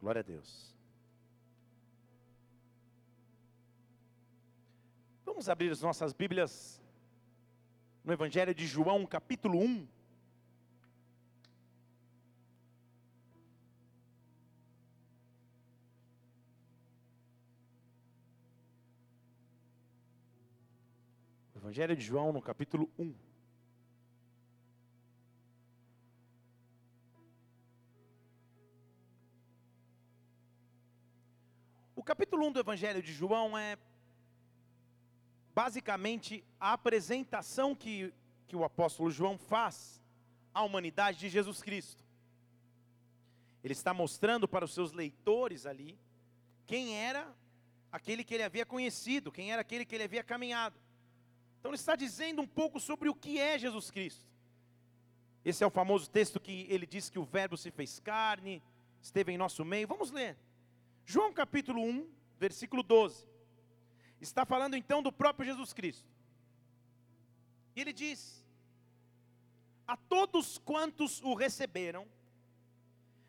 [0.00, 0.74] Glória a Deus.
[5.24, 6.80] Vamos abrir as nossas Bíblias
[8.04, 9.88] no Evangelho de João, capítulo 1.
[21.56, 23.27] Evangelho de João, no capítulo 1.
[32.08, 33.76] Capítulo 1 do Evangelho de João é
[35.54, 38.14] basicamente a apresentação que,
[38.46, 40.02] que o apóstolo João faz
[40.54, 42.02] à humanidade de Jesus Cristo.
[43.62, 45.98] Ele está mostrando para os seus leitores ali
[46.66, 47.30] quem era
[47.92, 50.80] aquele que ele havia conhecido, quem era aquele que ele havia caminhado.
[51.60, 54.24] Então ele está dizendo um pouco sobre o que é Jesus Cristo.
[55.44, 58.62] Esse é o famoso texto que ele diz que o Verbo se fez carne,
[59.02, 59.86] esteve em nosso meio.
[59.86, 60.38] Vamos ler.
[61.10, 62.06] João capítulo 1,
[62.38, 63.26] versículo 12.
[64.20, 66.06] Está falando então do próprio Jesus Cristo.
[67.74, 68.44] E ele diz:
[69.86, 72.06] A todos quantos o receberam,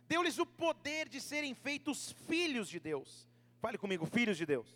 [0.09, 3.25] deu-lhes o poder de serem feitos filhos de Deus.
[3.61, 4.67] Fale comigo, filhos de Deus.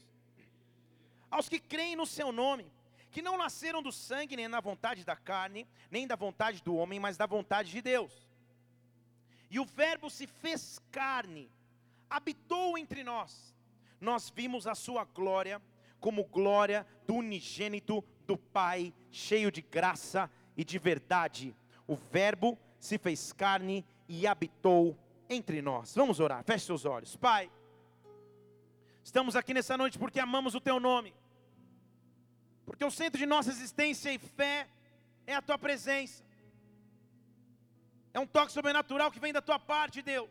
[1.29, 2.71] Aos que creem no seu nome
[3.11, 7.01] que não nasceram do sangue, nem na vontade da carne, nem da vontade do homem,
[7.01, 8.13] mas da vontade de Deus.
[9.51, 11.51] E o Verbo se fez carne,
[12.15, 13.55] habitou entre nós.
[13.99, 15.61] Nós vimos a sua glória,
[15.99, 21.55] como glória do unigênito do Pai, cheio de graça e de verdade.
[21.87, 24.97] O Verbo se fez carne e habitou
[25.29, 25.95] entre nós.
[25.95, 27.15] Vamos orar, feche seus olhos.
[27.15, 27.49] Pai,
[29.03, 31.13] estamos aqui nessa noite porque amamos o Teu nome
[32.65, 34.67] porque o centro de nossa existência e fé
[35.27, 36.23] é a tua presença.
[38.13, 40.29] É um toque sobrenatural que vem da tua parte, Deus.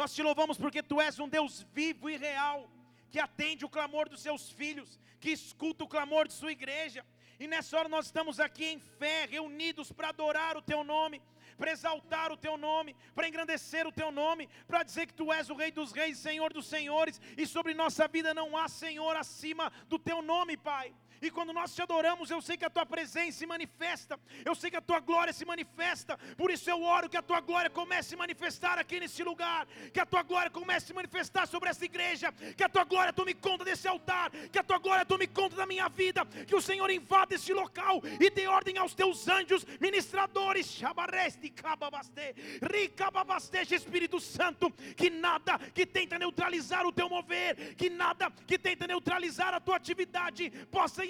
[0.00, 2.70] Nós te louvamos porque tu és um Deus vivo e real,
[3.10, 7.04] que atende o clamor dos seus filhos, que escuta o clamor de sua igreja.
[7.38, 11.20] E nessa hora nós estamos aqui em fé, reunidos para adorar o teu nome,
[11.58, 15.50] para exaltar o teu nome, para engrandecer o teu nome, para dizer que tu és
[15.50, 19.70] o Rei dos Reis, Senhor dos Senhores, e sobre nossa vida não há Senhor acima
[19.86, 20.94] do teu nome, Pai.
[21.22, 24.70] E quando nós te adoramos, eu sei que a tua presença se manifesta, eu sei
[24.70, 26.16] que a tua glória se manifesta.
[26.36, 29.66] Por isso eu oro que a tua glória comece a se manifestar aqui nesse lugar,
[29.92, 33.12] que a tua glória comece a se manifestar sobre essa igreja, que a tua glória
[33.12, 36.60] tome conta desse altar, que a tua glória tome conta da minha vida, que o
[36.60, 44.18] Senhor invada esse local e dê ordem aos teus anjos, ministradores, Shabareste, Kababaste, Ricababaste, Espírito
[44.20, 49.60] Santo, que nada que tenta neutralizar o teu mover, que nada que tenta neutralizar a
[49.60, 51.04] tua atividade possa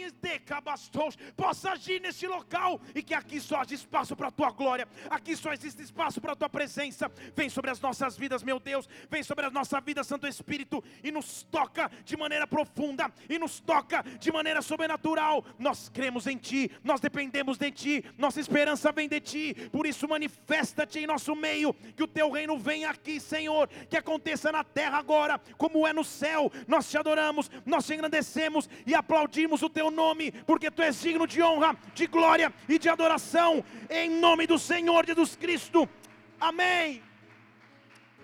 [1.36, 5.36] possa agir neste local e que aqui só haja espaço para a tua glória, aqui
[5.36, 7.10] só existe espaço para a tua presença.
[7.34, 11.10] Vem sobre as nossas vidas, meu Deus, vem sobre a nossa vida, Santo Espírito, e
[11.10, 15.44] nos toca de maneira profunda, e nos toca de maneira sobrenatural.
[15.58, 20.08] Nós cremos em Ti, nós dependemos de Ti, nossa esperança vem de Ti, por isso
[20.08, 24.98] manifesta-te em nosso meio, que o Teu reino venha aqui, Senhor, que aconteça na terra
[24.98, 26.50] agora, como é no céu.
[26.66, 31.26] Nós te adoramos, nós te engrandecemos e aplaudimos o Teu nome, porque tu és digno
[31.26, 35.88] de honra, de glória e de adoração, em nome do Senhor Jesus Cristo.
[36.40, 37.02] Amém.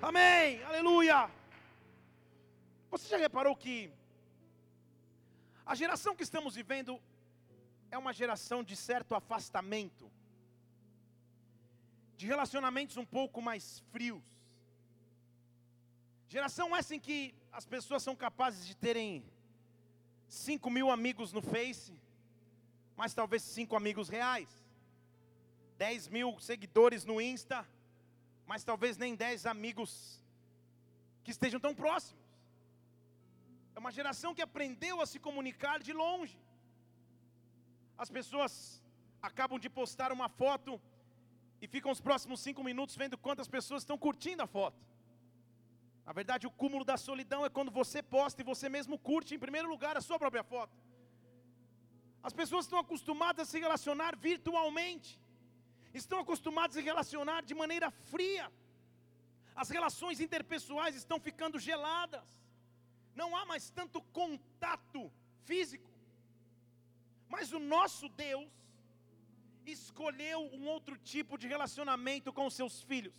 [0.00, 0.62] Amém.
[0.64, 1.30] Aleluia.
[2.90, 3.90] Você já reparou que
[5.64, 7.00] a geração que estamos vivendo
[7.90, 10.10] é uma geração de certo afastamento,
[12.16, 14.22] de relacionamentos um pouco mais frios.
[16.28, 19.24] Geração essa em que as pessoas são capazes de terem
[20.36, 21.92] 5 mil amigos no Face,
[22.96, 24.48] mas talvez cinco amigos reais.
[25.78, 27.66] 10 mil seguidores no Insta,
[28.46, 30.22] mas talvez nem 10 amigos
[31.24, 32.24] que estejam tão próximos.
[33.74, 36.38] É uma geração que aprendeu a se comunicar de longe.
[37.98, 38.82] As pessoas
[39.20, 40.80] acabam de postar uma foto
[41.60, 44.78] e ficam os próximos cinco minutos vendo quantas pessoas estão curtindo a foto.
[46.06, 49.44] Na verdade, o cúmulo da solidão é quando você posta e você mesmo curte em
[49.44, 50.74] primeiro lugar a sua própria foto.
[52.22, 55.10] As pessoas estão acostumadas a se relacionar virtualmente,
[55.92, 58.46] estão acostumadas a se relacionar de maneira fria.
[59.62, 62.22] As relações interpessoais estão ficando geladas.
[63.20, 65.02] Não há mais tanto contato
[65.44, 65.90] físico.
[67.28, 68.48] Mas o nosso Deus
[69.64, 73.16] escolheu um outro tipo de relacionamento com os seus filhos.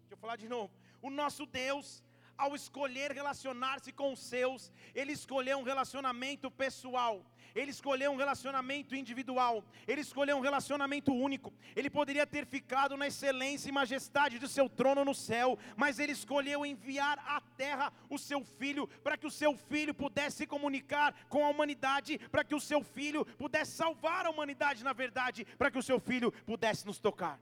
[0.00, 2.02] Deixa eu falar de novo o nosso Deus
[2.36, 8.96] ao escolher relacionar-se com os seus, ele escolheu um relacionamento pessoal, ele escolheu um relacionamento
[8.96, 11.52] individual, ele escolheu um relacionamento único.
[11.76, 16.12] Ele poderia ter ficado na excelência e majestade do seu trono no céu, mas ele
[16.12, 21.14] escolheu enviar à terra o seu filho, para que o seu filho pudesse se comunicar
[21.28, 25.70] com a humanidade, para que o seu filho pudesse salvar a humanidade, na verdade, para
[25.70, 27.38] que o seu filho pudesse nos tocar.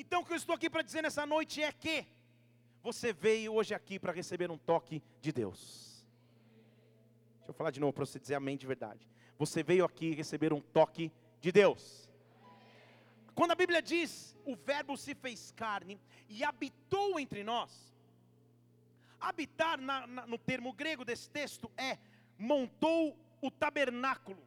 [0.00, 2.06] Então, o que eu estou aqui para dizer nessa noite é que
[2.80, 6.06] você veio hoje aqui para receber um toque de Deus.
[7.38, 9.08] Deixa eu falar de novo para você dizer amém de verdade.
[9.36, 11.10] Você veio aqui receber um toque
[11.40, 12.08] de Deus.
[13.34, 17.92] Quando a Bíblia diz, o Verbo se fez carne e habitou entre nós.
[19.20, 21.98] Habitar, na, na, no termo grego desse texto, é
[22.38, 24.46] montou o tabernáculo,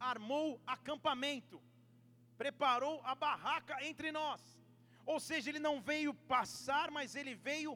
[0.00, 1.60] armou acampamento,
[2.38, 4.57] preparou a barraca entre nós.
[5.12, 7.70] Ou seja, ele não veio passar, mas ele veio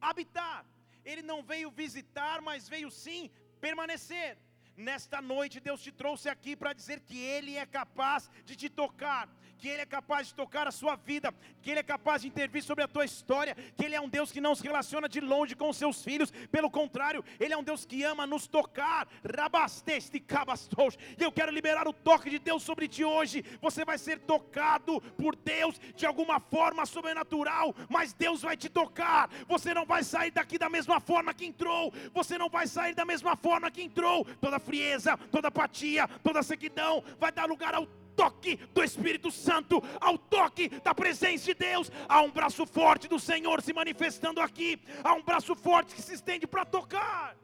[0.00, 0.60] habitar.
[1.04, 3.30] Ele não veio visitar, mas veio sim
[3.64, 4.38] permanecer.
[4.74, 9.28] Nesta noite, Deus te trouxe aqui para dizer que Ele é capaz de te tocar,
[9.58, 12.62] que Ele é capaz de tocar a sua vida, que Ele é capaz de intervir
[12.62, 15.54] sobre a tua história, que Ele é um Deus que não se relaciona de longe
[15.54, 19.08] com os seus filhos, pelo contrário, Ele é um Deus que ama nos tocar.
[19.36, 20.96] Rabasteste cabastos.
[21.18, 23.44] E eu quero liberar o toque de Deus sobre ti hoje.
[23.60, 29.30] Você vai ser tocado por Deus de alguma forma sobrenatural, mas Deus vai te tocar.
[29.46, 33.04] Você não vai sair daqui da mesma forma que entrou, você não vai sair da
[33.04, 34.24] mesma forma que entrou.
[34.40, 37.88] Toda frieza, toda apatia, toda sequidão, vai dar lugar ao
[38.20, 39.74] toque do Espírito Santo,
[40.08, 41.86] ao toque da presença de Deus.
[42.08, 44.70] Há um braço forte do Senhor se manifestando aqui,
[45.08, 47.36] há um braço forte que se estende para tocar.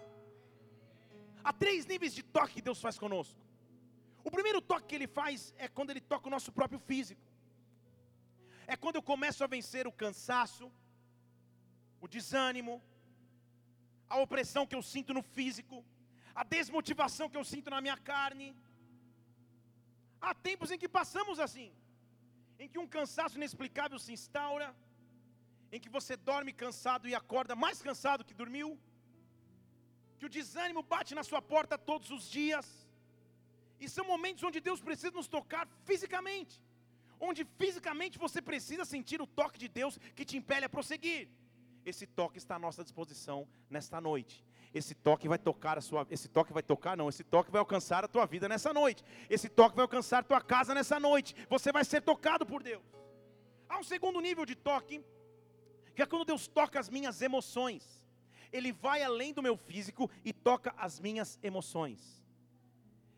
[1.49, 3.39] Há três níveis de toque que Deus faz conosco.
[4.29, 7.23] O primeiro toque que Ele faz é quando Ele toca o nosso próprio físico.
[8.67, 10.67] É quando eu começo a vencer o cansaço,
[12.05, 12.75] o desânimo,
[14.09, 15.77] a opressão que eu sinto no físico,
[16.35, 18.49] a desmotivação que eu sinto na minha carne.
[20.27, 21.69] Há tempos em que passamos assim,
[22.63, 24.69] em que um cansaço inexplicável se instaura,
[25.73, 28.69] em que você dorme cansado e acorda mais cansado que dormiu,
[30.19, 32.67] que o desânimo bate na sua porta todos os dias,
[33.79, 36.57] e são momentos onde Deus precisa nos tocar fisicamente,
[37.29, 41.23] onde fisicamente você precisa sentir o toque de Deus que te impele a prosseguir.
[41.85, 43.39] Esse toque está à nossa disposição
[43.69, 44.44] nesta noite
[44.75, 48.05] esse toque vai tocar a sua, esse toque vai tocar não, esse toque vai alcançar
[48.05, 49.05] a tua vida nessa noite.
[49.31, 51.35] Esse toque vai alcançar a tua casa nessa noite.
[51.49, 52.83] Você vai ser tocado por Deus.
[53.69, 55.01] Há um segundo nível de toque,
[55.95, 58.05] que é quando Deus toca as minhas emoções.
[58.53, 62.21] Ele vai além do meu físico e toca as minhas emoções.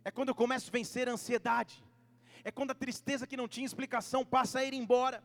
[0.04, 1.82] É quando eu começo a vencer a ansiedade.
[2.44, 5.24] É quando a tristeza que não tinha explicação passa a ir embora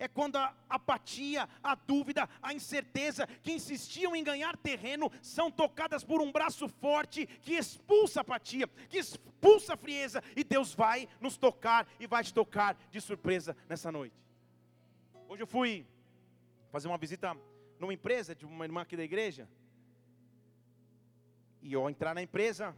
[0.00, 6.02] é quando a apatia, a dúvida, a incerteza que insistiam em ganhar terreno são tocadas
[6.02, 11.06] por um braço forte que expulsa a apatia, que expulsa a frieza, e Deus vai
[11.20, 14.16] nos tocar e vai te tocar de surpresa nessa noite.
[15.28, 15.86] Hoje eu fui
[16.72, 17.36] fazer uma visita
[17.78, 19.46] numa empresa de uma irmã aqui da igreja.
[21.60, 22.74] E ao entrar na empresa,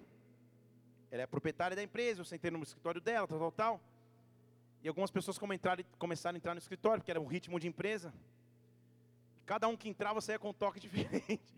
[1.08, 3.91] ela é proprietária da empresa, eu sentei no escritório dela, tal, tal, tal.
[4.82, 5.38] E algumas pessoas
[5.98, 8.12] começaram a entrar no escritório, porque era um ritmo de empresa.
[9.46, 11.54] Cada um que entrava saía com um toque diferente.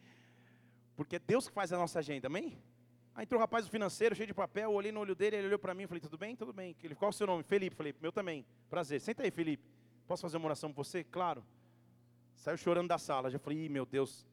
[0.96, 2.58] Porque é Deus que faz a nossa agenda, amém?
[3.14, 5.46] Aí entrou o rapaz do financeiro, cheio de papel, eu olhei no olho dele, ele
[5.46, 6.34] olhou para mim, falei, tudo bem?
[6.34, 6.76] Tudo bem.
[6.82, 7.44] Ele, qual é o seu nome?
[7.44, 7.76] Felipe.
[7.76, 8.44] Falei, meu também.
[8.68, 9.00] Prazer.
[9.00, 9.64] Senta aí, Felipe.
[10.06, 11.04] Posso fazer uma oração por você?
[11.04, 11.44] Claro.
[12.34, 13.30] Saiu chorando da sala.
[13.30, 14.26] Já falei, meu Deus.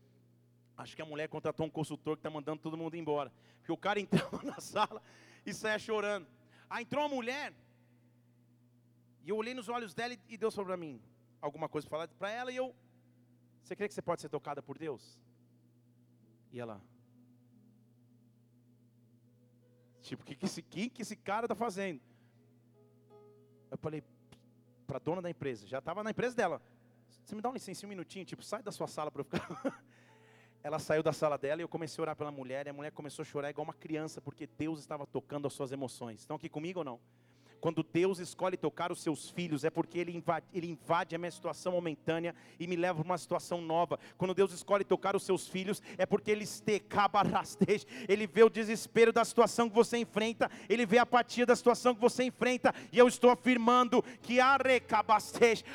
[0.78, 3.32] Acho que a mulher contratou um consultor que está mandando todo mundo embora.
[3.60, 5.02] Porque o cara entrava na sala
[5.46, 6.28] e saia chorando.
[6.70, 7.54] Aí entrou uma mulher,
[9.24, 11.02] e eu olhei nos olhos dela e Deus falou para mim
[11.42, 12.76] alguma coisa para falar para ela e eu,
[13.64, 15.20] você crê que você pode ser tocada por Deus?
[16.52, 16.82] E ela,
[20.02, 22.02] tipo, que, que, esse, que, que esse cara está fazendo?
[23.70, 24.04] Eu falei
[24.86, 26.62] para dona da empresa, já estava na empresa dela,
[27.24, 29.48] você me dá um licença um minutinho, tipo, sai da sua sala para eu ficar.
[30.64, 32.92] ela saiu da sala dela e eu comecei a orar pela mulher, e a mulher
[32.92, 36.20] começou a chorar igual uma criança, porque Deus estava tocando as suas emoções.
[36.20, 37.00] Estão aqui comigo ou não?
[37.62, 41.30] Quando Deus escolhe tocar os seus filhos, é porque Ele invade, ele invade a minha
[41.30, 44.00] situação momentânea e me leva para uma situação nova.
[44.18, 46.44] Quando Deus escolhe tocar os seus filhos, é porque Ele
[48.10, 51.94] Ele vê o desespero da situação que você enfrenta, Ele vê a apatia da situação
[51.94, 54.40] que você enfrenta, e eu estou afirmando que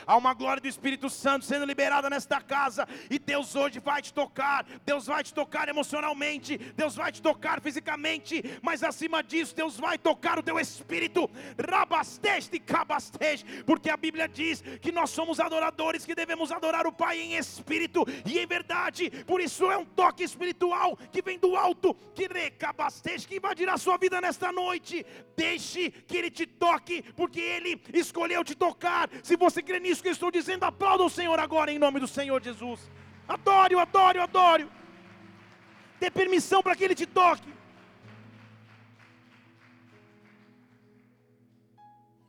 [0.04, 4.12] há uma glória do Espírito Santo sendo liberada nesta casa, e Deus hoje vai te
[4.12, 9.76] tocar, Deus vai te tocar emocionalmente, Deus vai te tocar fisicamente, mas acima disso, Deus
[9.76, 11.30] vai tocar o teu espírito
[11.76, 17.20] rabasteste cabasteste, porque a Bíblia diz que nós somos adoradores que devemos adorar o Pai
[17.20, 19.10] em espírito e em verdade.
[19.26, 23.78] Por isso é um toque espiritual que vem do alto, que recabasteste, que invadirá a
[23.78, 25.04] sua vida nesta noite.
[25.36, 29.08] Deixe que ele te toque, porque ele escolheu te tocar.
[29.22, 32.08] Se você crê nisso que eu estou dizendo, aplauda o Senhor agora em nome do
[32.08, 32.80] Senhor Jesus.
[33.28, 34.68] Adore, adore, adore.
[35.98, 37.55] Dê permissão para que ele te toque.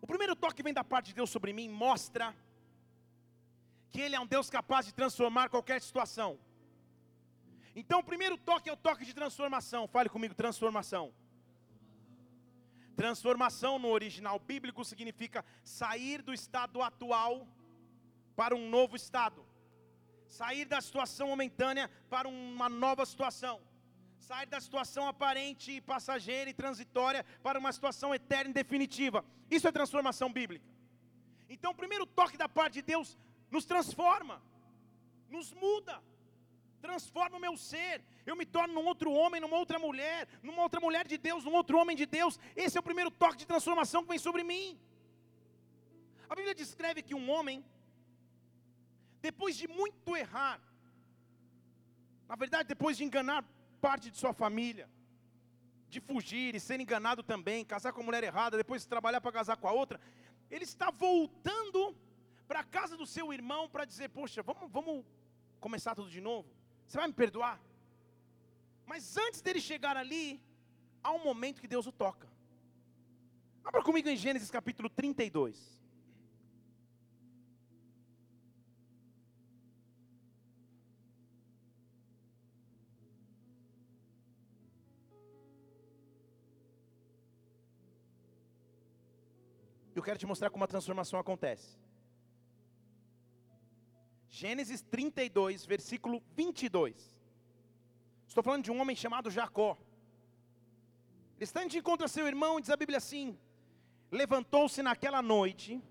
[0.08, 2.34] O primeiro toque que vem da parte de Deus sobre mim mostra
[3.90, 6.40] que Ele é um Deus capaz de transformar qualquer situação.
[7.76, 9.86] Então, o primeiro toque é o toque de transformação.
[9.86, 11.14] Fale comigo, transformação.
[12.96, 17.46] Transformação no original bíblico significa sair do estado atual
[18.34, 19.46] para um novo estado,
[20.26, 23.60] sair da situação momentânea para uma nova situação
[24.20, 29.24] sair da situação aparente passageira e transitória para uma situação eterna e definitiva.
[29.50, 30.66] Isso é transformação bíblica.
[31.50, 33.18] Então, o primeiro toque da parte de Deus
[33.50, 34.42] nos transforma,
[35.30, 36.02] nos muda,
[36.82, 38.04] transforma o meu ser.
[38.26, 41.54] Eu me torno um outro homem, numa outra mulher, numa outra mulher de Deus, num
[41.54, 42.40] outro homem de Deus.
[42.56, 44.80] Esse é o primeiro toque de transformação que vem sobre mim.
[46.30, 47.64] A Bíblia descreve que um homem,
[49.22, 50.60] depois de muito errar,
[52.28, 53.46] na verdade, depois de enganar
[53.78, 54.90] parte de sua família,
[55.90, 59.58] de fugir e ser enganado também, casar com a mulher errada, depois trabalhar para casar
[59.58, 60.00] com a outra,
[60.50, 61.96] ele está voltando
[62.48, 65.06] para a casa do seu irmão para dizer: Poxa, vamos, vamos
[65.60, 66.48] começar tudo de novo?
[66.86, 67.60] Você vai me perdoar?
[68.86, 70.42] Mas antes dele chegar ali,
[71.04, 72.28] há um momento que Deus o toca.
[73.64, 75.77] Abra comigo em Gênesis capítulo 32.
[89.98, 91.76] Eu quero te mostrar como a transformação acontece.
[94.30, 97.18] Gênesis 32, versículo 22.
[98.28, 99.76] Estou falando de um homem chamado Jacó.
[101.36, 103.40] Ele está encontro a seu irmão e diz a Bíblia assim:
[104.12, 105.82] Levantou-se naquela noite,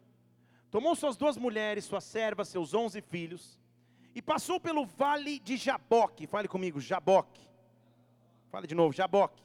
[0.70, 3.58] tomou suas duas mulheres, suas servas, seus onze filhos,
[4.14, 6.28] e passou pelo vale de Jaboque.
[6.28, 7.44] Fale comigo, Jaboque.
[8.52, 9.42] Fale de novo, Jaboque.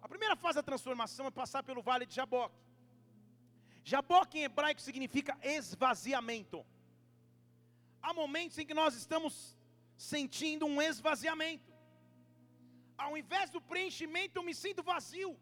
[0.00, 2.71] A primeira fase da transformação é passar pelo vale de Jaboque.
[3.84, 6.64] Jaboque em hebraico significa esvaziamento.
[8.00, 9.56] Há momentos em que nós estamos
[9.96, 11.70] sentindo um esvaziamento.
[12.96, 15.32] Ao invés do preenchimento, eu me sinto vazio.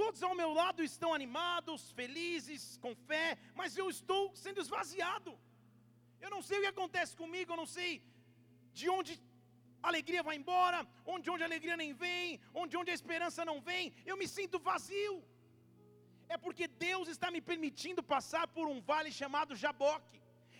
[0.00, 5.32] Todos ao meu lado estão animados, felizes, com fé, mas eu estou sendo esvaziado.
[6.20, 8.02] Eu não sei o que acontece comigo, eu não sei
[8.72, 9.12] de onde
[9.82, 13.60] a alegria vai embora, onde onde a alegria nem vem, onde onde a esperança não
[13.60, 13.92] vem.
[14.10, 15.14] Eu me sinto vazio
[16.28, 20.18] é porque Deus está me permitindo passar por um vale chamado Jaboque.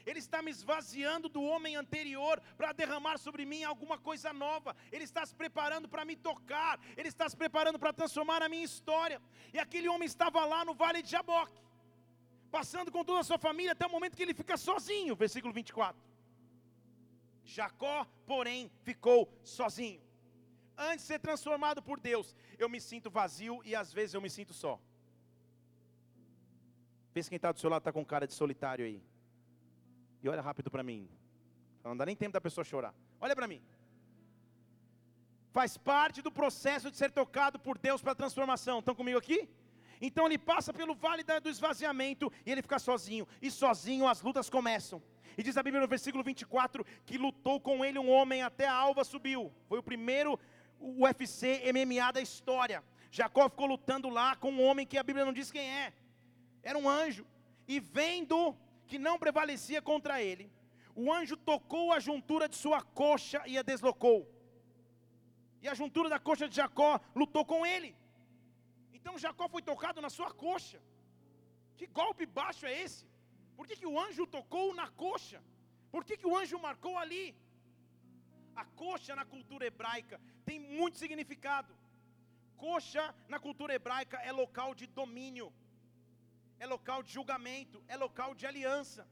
[0.09, 4.75] Ele está me esvaziando do homem anterior para derramar sobre mim alguma coisa nova.
[4.91, 6.81] Ele está se preparando para me tocar.
[6.97, 9.21] Ele está se preparando para transformar a minha história.
[9.53, 11.61] E aquele homem estava lá no vale de Jaboque,
[12.51, 15.15] passando com toda a sua família até o momento que ele fica sozinho.
[15.15, 16.01] Versículo 24.
[17.45, 20.01] Jacó, porém, ficou sozinho.
[20.77, 24.31] Antes de ser transformado por Deus, eu me sinto vazio e às vezes eu me
[24.31, 24.81] sinto só.
[27.19, 29.03] Pensa quem está do seu lado está com cara de solitário aí.
[30.23, 31.09] E olha rápido para mim.
[31.83, 32.95] Não dá nem tempo da pessoa chorar.
[33.21, 33.61] Olha para mim.
[35.51, 38.79] Faz parte do processo de ser tocado por Deus para transformação.
[38.79, 39.49] Estão comigo aqui?
[40.01, 43.27] Então ele passa pelo vale do esvaziamento e ele fica sozinho.
[43.43, 45.03] E sozinho as lutas começam.
[45.37, 48.75] E diz a Bíblia no versículo 24 que lutou com ele um homem até a
[48.75, 49.53] alva subiu.
[49.69, 50.39] Foi o primeiro
[50.79, 52.85] UFC MMA da história.
[53.11, 55.93] Jacó ficou lutando lá com um homem que a Bíblia não diz quem é
[56.62, 57.27] era um anjo,
[57.67, 60.50] e vendo que não prevalecia contra ele,
[60.95, 64.27] o anjo tocou a juntura de sua coxa e a deslocou.
[65.62, 67.97] E a juntura da coxa de Jacó lutou com ele.
[68.93, 70.81] Então Jacó foi tocado na sua coxa.
[71.77, 73.07] Que golpe baixo é esse?
[73.57, 75.43] Por que, que o anjo tocou na coxa?
[75.91, 77.37] Por que, que o anjo marcou ali?
[78.57, 81.73] A coxa na cultura hebraica tem muito significado.
[82.57, 85.53] Coxa na cultura hebraica é local de domínio
[86.61, 89.07] é local de julgamento, é local de aliança.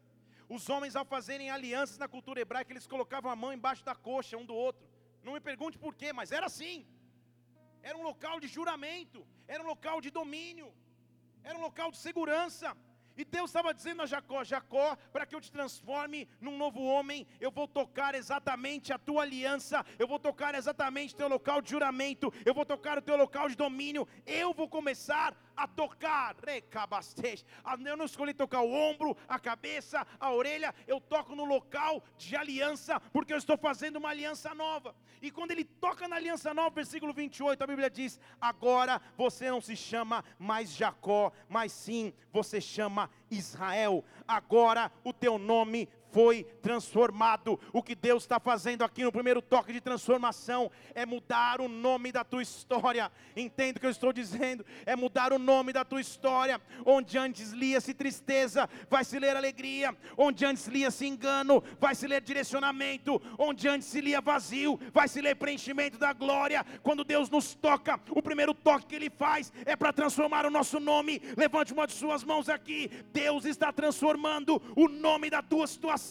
[0.48, 4.36] Os homens, ao fazerem alianças na cultura hebraica, eles colocavam a mão embaixo da coxa
[4.36, 4.86] um do outro.
[5.22, 6.86] Não me pergunte por quê, mas era assim.
[7.82, 10.72] Era um local de juramento, era um local de domínio,
[11.42, 12.76] era um local de segurança.
[13.16, 17.26] E Deus estava dizendo a Jacó: Jacó, para que eu te transforme num novo homem,
[17.40, 21.70] eu vou tocar exatamente a tua aliança, eu vou tocar exatamente o teu local de
[21.70, 26.36] juramento, eu vou tocar o teu local de domínio, eu vou começar a tocar.
[27.84, 32.36] Eu não escolhi tocar o ombro, a cabeça, a orelha, eu toco no local de
[32.36, 34.94] aliança, porque eu estou fazendo uma aliança nova.
[35.22, 39.60] E quando ele toca na aliança nova, versículo 28, a Bíblia diz: Agora você não
[39.60, 44.04] se chama mais Jacó, mas sim você chama Israel.
[44.26, 47.60] Agora o teu nome foi transformado.
[47.74, 52.10] O que Deus está fazendo aqui no primeiro toque de transformação é mudar o nome
[52.10, 53.12] da tua história.
[53.36, 54.64] Entende o que eu estou dizendo?
[54.86, 56.58] É mudar o nome da tua história.
[56.86, 59.94] Onde antes lia-se tristeza, vai se ler alegria.
[60.16, 63.20] Onde antes lia-se engano, vai se ler direcionamento.
[63.38, 66.64] Onde antes se lia vazio, vai se ler preenchimento da glória.
[66.82, 70.80] Quando Deus nos toca, o primeiro toque que Ele faz é para transformar o nosso
[70.80, 71.20] nome.
[71.36, 72.90] Levante uma de suas mãos aqui.
[73.12, 76.05] Deus está transformando o nome da tua situação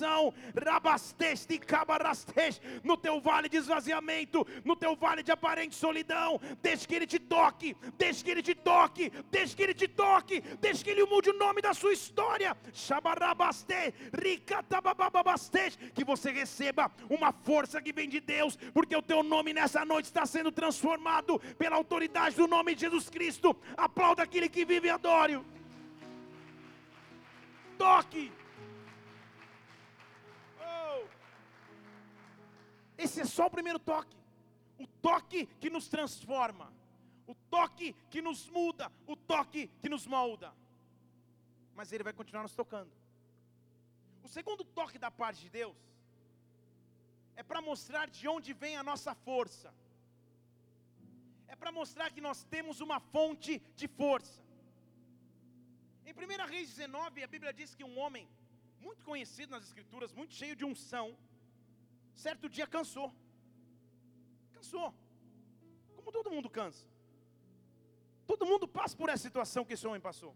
[1.65, 7.07] cabarasteste, no teu vale de esvaziamento, no teu vale de aparente solidão, deixe que Ele
[7.07, 11.05] te toque, deixe que Ele te toque, deixe que Ele te toque, deixe que Ele
[11.05, 18.09] mude o nome da sua história, Shabarabaste, Ricatabababaste, que você receba uma força que vem
[18.09, 22.75] de Deus, porque o teu nome nessa noite está sendo transformado pela autoridade do nome
[22.75, 23.55] de Jesus Cristo.
[23.75, 25.39] Aplauda aquele que vive e adore.
[27.77, 28.31] Toque.
[32.97, 34.17] Esse é só o primeiro toque.
[34.77, 36.73] O toque que nos transforma.
[37.27, 38.91] O toque que nos muda.
[39.07, 40.53] O toque que nos molda.
[41.75, 42.91] Mas Ele vai continuar nos tocando.
[44.23, 45.77] O segundo toque da parte de Deus
[47.35, 49.73] é para mostrar de onde vem a nossa força.
[51.47, 54.41] É para mostrar que nós temos uma fonte de força.
[56.05, 58.27] Em 1 Reis 19, a Bíblia diz que um homem
[58.79, 61.17] muito conhecido nas Escrituras, muito cheio de unção,
[62.23, 63.07] certo dia cansou.
[64.55, 64.87] Cansou.
[65.95, 66.85] Como todo mundo cansa.
[68.31, 70.33] Todo mundo passa por essa situação que esse homem passou.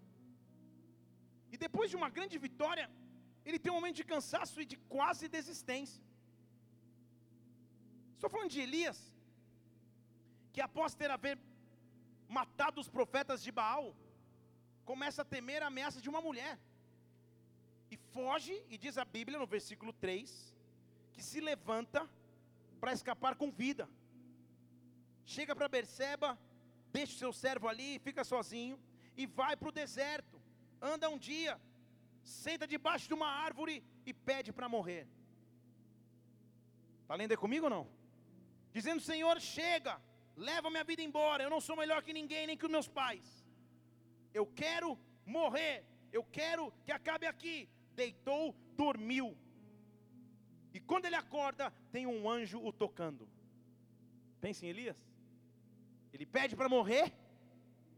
[1.53, 2.86] E depois de uma grande vitória,
[3.45, 6.03] ele tem um momento de cansaço e de quase desistência.
[8.15, 9.00] Estou falando de Elias,
[10.53, 11.38] que após ter haver
[12.38, 13.86] matado os profetas de Baal,
[14.91, 16.53] começa a temer a ameaça de uma mulher.
[17.93, 20.31] E foge, e diz a Bíblia no versículo 3,
[21.20, 22.02] que se levanta
[22.82, 23.86] para escapar com vida.
[25.36, 26.29] Chega para Berseba,
[26.98, 28.77] deixa o seu servo ali, fica sozinho
[29.22, 30.38] e vai para o deserto.
[30.92, 31.53] Anda um dia,
[32.44, 33.75] senta debaixo de uma árvore
[34.10, 35.03] e pede para morrer.
[37.01, 37.86] Está lendo aí comigo ou não?
[38.77, 39.96] Dizendo: Senhor, chega,
[40.50, 41.44] leva minha vida embora.
[41.44, 43.27] Eu não sou melhor que ninguém, nem que os meus pais.
[44.40, 44.90] Eu quero
[45.38, 45.75] morrer.
[46.18, 47.58] Eu quero que acabe aqui.
[48.01, 48.44] Deitou,
[48.84, 49.27] dormiu.
[50.74, 53.27] E quando ele acorda, tem um anjo o tocando.
[54.40, 54.98] Pense em Elias.
[56.14, 57.12] Ele pede para morrer,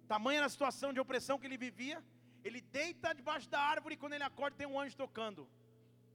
[0.07, 2.03] tamanha a situação de opressão que ele vivia.
[2.43, 5.47] Ele deita debaixo da árvore e quando ele acorda, tem um anjo tocando.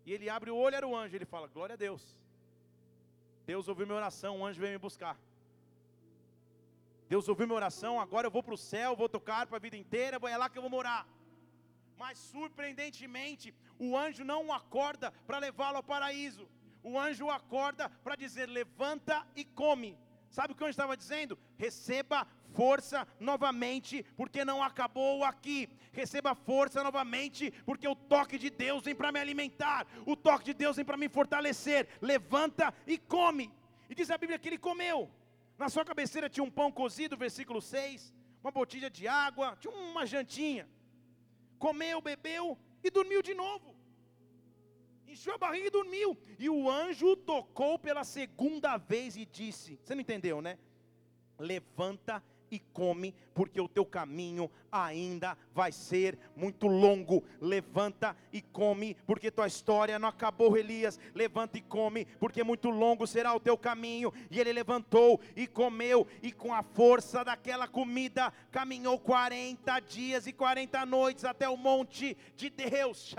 [0.05, 1.16] E ele abre o olho, era o anjo.
[1.16, 2.19] Ele fala: Glória a Deus.
[3.47, 5.16] Deus ouviu minha oração, o anjo veio me buscar.
[7.09, 9.77] Deus ouviu minha oração, agora eu vou para o céu, vou tocar para a vida
[9.77, 11.07] inteira, é lá que eu vou morar.
[11.98, 16.48] Mas surpreendentemente, o anjo não o acorda para levá-lo ao paraíso.
[16.82, 19.98] O anjo o acorda para dizer: levanta e come.
[20.28, 21.38] Sabe o que o anjo estava dizendo?
[21.56, 25.68] Receba força novamente, porque não acabou aqui.
[25.92, 29.87] Receba força novamente, porque o toque de Deus vem para me alimentar.
[30.04, 31.88] O toque de Deus vem para me fortalecer.
[32.02, 33.50] Levanta e come.
[33.88, 35.11] E diz a Bíblia que ele comeu.
[35.56, 40.04] Na sua cabeceira tinha um pão cozido, versículo 6, uma botija de água, tinha uma
[40.04, 40.68] jantinha
[41.57, 43.75] comeu, bebeu e dormiu de novo.
[45.07, 46.16] Encheu a barriga e dormiu.
[46.38, 50.59] E o anjo tocou pela segunda vez e disse: Você não entendeu, né?
[51.38, 52.36] Levanta e
[52.72, 57.24] come, porque o teu caminho ainda vai ser muito longo.
[57.40, 60.98] Levanta e come, porque tua história não acabou, Elias.
[61.14, 64.12] Levanta e come, porque muito longo será o teu caminho.
[64.30, 70.32] E ele levantou e comeu, e com a força daquela comida, caminhou 40 dias e
[70.32, 73.14] 40 noites até o monte de Deus.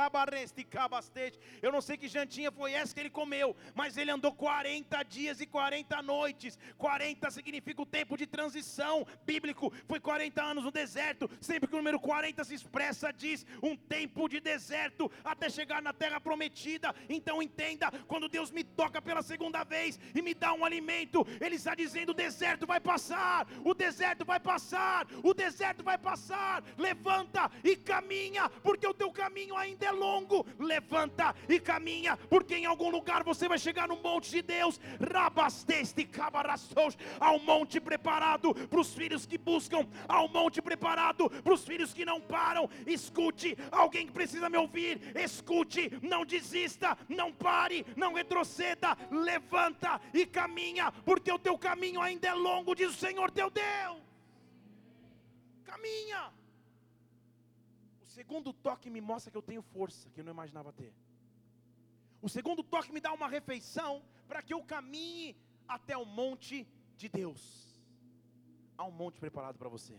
[1.62, 5.42] Eu não sei que jantinha foi essa que ele comeu, mas ele andou 40 dias
[5.42, 6.58] e 40 noites.
[6.78, 11.78] 40 significa o tempo de transição bíblico, foi 40 anos no deserto Sempre que o
[11.78, 16.94] número 40 se expressa, diz um tempo de deserto até chegar na terra prometida.
[17.10, 21.56] Então entenda, quando Deus me toca pela segunda vez e me dá um alimento, Ele
[21.56, 26.64] está dizendo: o deserto vai passar, o deserto vai passar, o deserto vai passar.
[26.78, 30.46] Levanta e caminha, porque o teu caminho ainda é longo.
[30.60, 34.80] Levanta e caminha, porque em algum lugar você vai chegar no monte de Deus.
[35.00, 41.30] Rabasteste cabaraços, ao monte preparado para os filhos filhos que buscam, há um monte preparado
[41.30, 42.70] para os filhos que não param.
[42.86, 50.26] Escute, alguém que precisa me ouvir, escute, não desista, não pare, não retroceda, levanta e
[50.26, 54.02] caminha, porque o teu caminho ainda é longo, diz o Senhor teu Deus.
[55.64, 56.34] Caminha.
[58.02, 60.94] O segundo toque me mostra que eu tenho força que eu não imaginava ter.
[62.22, 66.68] O segundo toque me dá uma refeição para que eu caminhe até o monte
[66.98, 67.67] de Deus.
[68.78, 69.96] Há um monte preparado para você.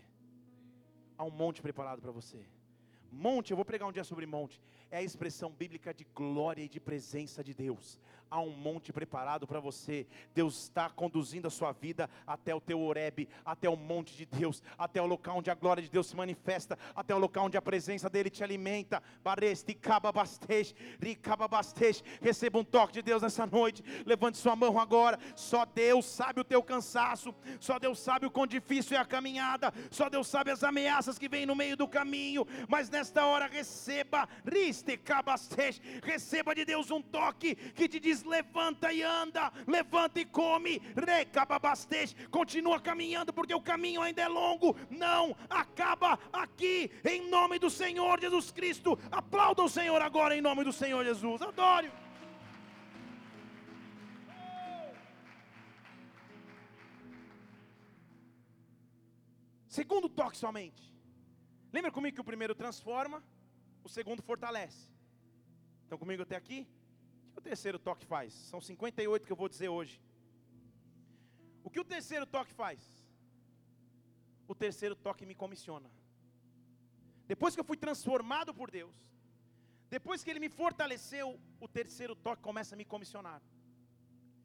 [1.16, 2.40] Há um monte preparado para você.
[3.10, 4.60] Monte, eu vou pregar um dia sobre monte,
[4.90, 7.98] é a expressão bíblica de glória e de presença de Deus
[8.30, 10.06] há um monte preparado para você.
[10.34, 14.62] Deus está conduzindo a sua vida até o teu Oreb, até o monte de Deus,
[14.76, 17.62] até o local onde a glória de Deus se manifesta, até o local onde a
[17.62, 19.02] presença dele te alimenta.
[22.20, 23.82] Receba um toque de Deus nessa noite.
[24.04, 25.18] Levante sua mão agora.
[25.34, 29.72] Só Deus sabe o teu cansaço, só Deus sabe o quão difícil é a caminhada,
[29.90, 32.46] só Deus sabe as ameaças que vêm no meio do caminho.
[32.68, 34.77] Mas nesta hora receba, receba
[36.54, 40.80] de Deus um toque que te diz levanta e anda, levanta e come,
[42.30, 48.20] continua caminhando, porque o caminho ainda é longo, não acaba aqui, em nome do Senhor
[48.20, 48.98] Jesus Cristo.
[49.10, 51.90] Aplauda o Senhor agora, em nome do Senhor Jesus, adore.
[59.68, 60.82] Segundo toque somente.
[61.72, 63.22] Lembra comigo que o primeiro transforma,
[63.88, 64.82] o segundo fortalece.
[65.82, 66.60] Estão comigo até aqui?
[67.34, 68.34] o terceiro toque faz?
[68.50, 69.94] São 58 que eu vou dizer hoje.
[71.66, 72.80] O que o terceiro toque faz?
[74.52, 75.88] O terceiro toque me comissiona.
[77.32, 78.96] Depois que eu fui transformado por Deus,
[79.88, 83.40] depois que Ele me fortaleceu, o terceiro toque começa a me comissionar.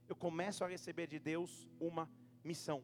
[0.07, 2.07] Eu começo a receber de Deus uma
[2.43, 2.83] missão.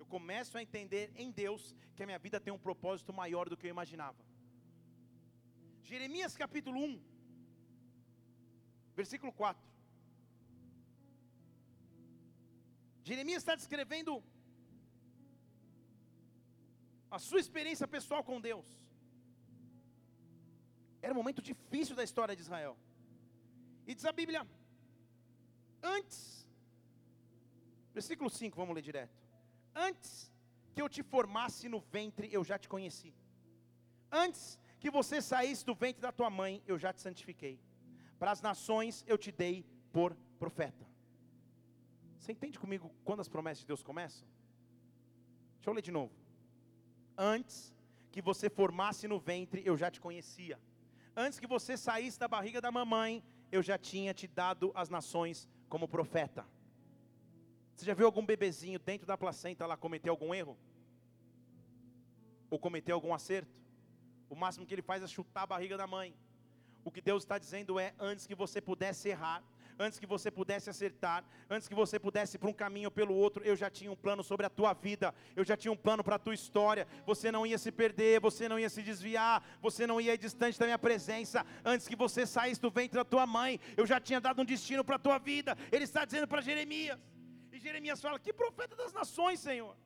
[0.00, 3.56] Eu começo a entender em Deus que a minha vida tem um propósito maior do
[3.56, 4.31] que eu imaginava.
[5.90, 7.12] Jeremias capítulo 1,
[8.94, 9.62] Versículo 4.
[13.04, 14.22] Jeremias está descrevendo
[17.10, 18.66] a sua experiência pessoal com Deus.
[21.00, 22.76] Era um momento difícil da história de Israel.
[23.86, 24.46] E diz a Bíblia,
[25.82, 26.46] antes,
[27.92, 29.18] versículo 5, vamos ler direto.
[29.74, 30.30] Antes
[30.74, 33.12] que eu te formasse no ventre, eu já te conheci.
[34.10, 37.58] Antes que você saísse do ventre da tua mãe, eu já te santifiquei
[38.22, 40.86] para as nações eu te dei por profeta.
[42.16, 44.24] Você entende comigo quando as promessas de Deus começam?
[45.56, 46.12] Deixa eu ler de novo.
[47.18, 47.74] Antes
[48.12, 50.56] que você formasse no ventre, eu já te conhecia.
[51.16, 55.48] Antes que você saísse da barriga da mamãe, eu já tinha te dado as nações
[55.68, 56.46] como profeta.
[57.74, 60.56] Você já viu algum bebezinho dentro da placenta lá cometer algum erro?
[62.48, 63.61] Ou cometer algum acerto?
[64.32, 66.14] O máximo que ele faz é chutar a barriga da mãe.
[66.82, 69.42] O que Deus está dizendo é: antes que você pudesse errar,
[69.78, 73.14] antes que você pudesse acertar, antes que você pudesse ir para um caminho ou pelo
[73.14, 76.02] outro, eu já tinha um plano sobre a tua vida, eu já tinha um plano
[76.02, 76.88] para a tua história.
[77.04, 80.58] Você não ia se perder, você não ia se desviar, você não ia ir distante
[80.58, 81.44] da minha presença.
[81.62, 84.82] Antes que você saísse do ventre da tua mãe, eu já tinha dado um destino
[84.82, 85.58] para a tua vida.
[85.70, 86.98] Ele está dizendo para Jeremias,
[87.52, 89.76] e Jeremias fala: Que profeta das nações, Senhor?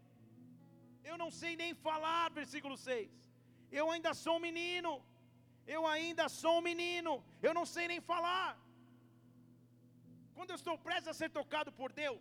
[1.03, 3.26] Eu não sei nem falar, versículo 6.
[3.71, 5.03] Eu ainda sou um menino
[5.75, 8.51] eu ainda sou um menino, eu não sei nem falar.
[10.35, 12.21] Quando eu estou prestes a ser tocado por Deus,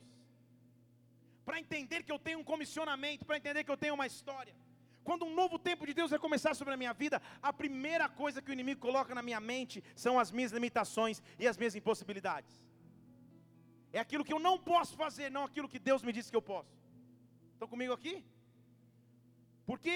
[1.46, 4.56] para entender que eu tenho um comissionamento, para entender que eu tenho uma história,
[5.04, 8.42] quando um novo tempo de Deus vai começar sobre a minha vida, a primeira coisa
[8.42, 12.54] que o inimigo coloca na minha mente são as minhas limitações e as minhas impossibilidades.
[13.94, 16.48] É aquilo que eu não posso fazer, não aquilo que Deus me disse que eu
[16.54, 16.74] posso.
[17.54, 18.26] Estão comigo aqui?
[19.68, 19.94] Porque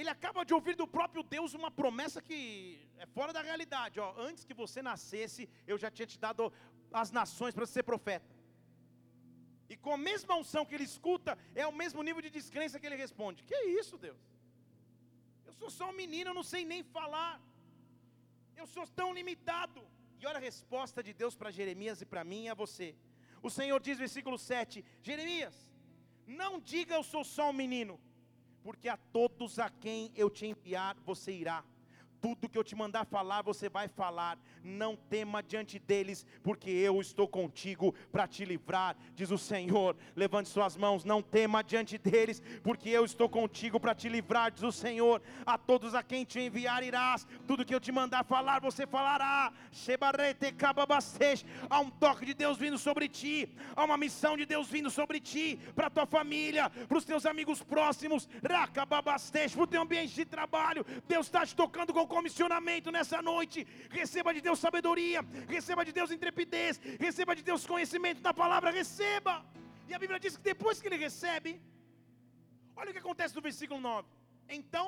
[0.00, 2.38] ele acaba de ouvir do próprio Deus uma promessa que
[2.98, 3.98] é fora da realidade.
[3.98, 6.52] Ó, antes que você nascesse, eu já tinha te dado
[7.02, 8.34] as nações para ser profeta.
[9.70, 12.86] E com a mesma unção que ele escuta, é o mesmo nível de descrença que
[12.88, 13.42] ele responde.
[13.42, 14.20] Que é isso, Deus?
[15.46, 17.40] Eu sou só um menino, eu não sei nem falar.
[18.54, 19.82] Eu sou tão limitado.
[20.20, 22.94] E olha a resposta de Deus para Jeremias e para mim e a você.
[23.42, 25.56] O Senhor diz, versículo 7: Jeremias,
[26.26, 27.98] não diga eu sou só um menino
[28.66, 31.62] porque a todos a quem eu te enviar você irá.
[32.20, 34.38] Tudo que eu te mandar falar, você vai falar.
[34.62, 39.96] Não tema diante deles, porque eu estou contigo para te livrar, diz o Senhor.
[40.14, 44.62] Levante suas mãos, não tema diante deles, porque eu estou contigo para te livrar, diz
[44.62, 45.22] o Senhor.
[45.44, 49.52] A todos a quem te enviar irás, tudo que eu te mandar falar, você falará.
[51.70, 55.20] Há um toque de Deus vindo sobre ti, há uma missão de Deus vindo sobre
[55.20, 60.84] ti, para tua família, para os teus amigos próximos, para o teu ambiente de trabalho.
[61.06, 63.66] Deus está te tocando com comissionamento nessa noite.
[63.90, 69.34] Receba de Deus sabedoria, receba de Deus intrepidez, receba de Deus conhecimento da palavra, receba.
[69.88, 71.60] E a Bíblia diz que depois que ele recebe,
[72.74, 74.08] olha o que acontece no versículo 9.
[74.48, 74.86] Então,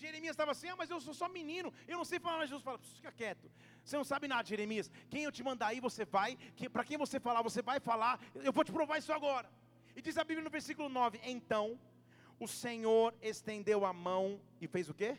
[0.00, 2.78] Jeremias estava assim, ah, mas eu sou só menino, eu não sei falar, Jesus fala,
[2.78, 3.50] fica quieto,
[3.84, 6.38] você não sabe nada, Jeremias, quem eu te mandar aí, você vai,
[6.72, 9.50] para quem você falar, você vai falar, eu vou te provar isso agora.
[9.94, 11.78] E diz a Bíblia no versículo 9, então,
[12.38, 15.18] o Senhor estendeu a mão e fez o quê?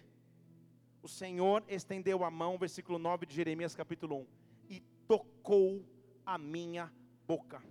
[1.03, 4.27] O Senhor estendeu a mão, versículo 9 de Jeremias capítulo 1,
[4.69, 5.83] e tocou
[6.25, 6.91] a minha
[7.27, 7.61] boca.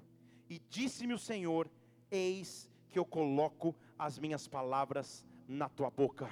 [0.49, 1.71] E disse-me o Senhor:
[2.11, 6.29] Eis que eu coloco as minhas palavras na tua boca.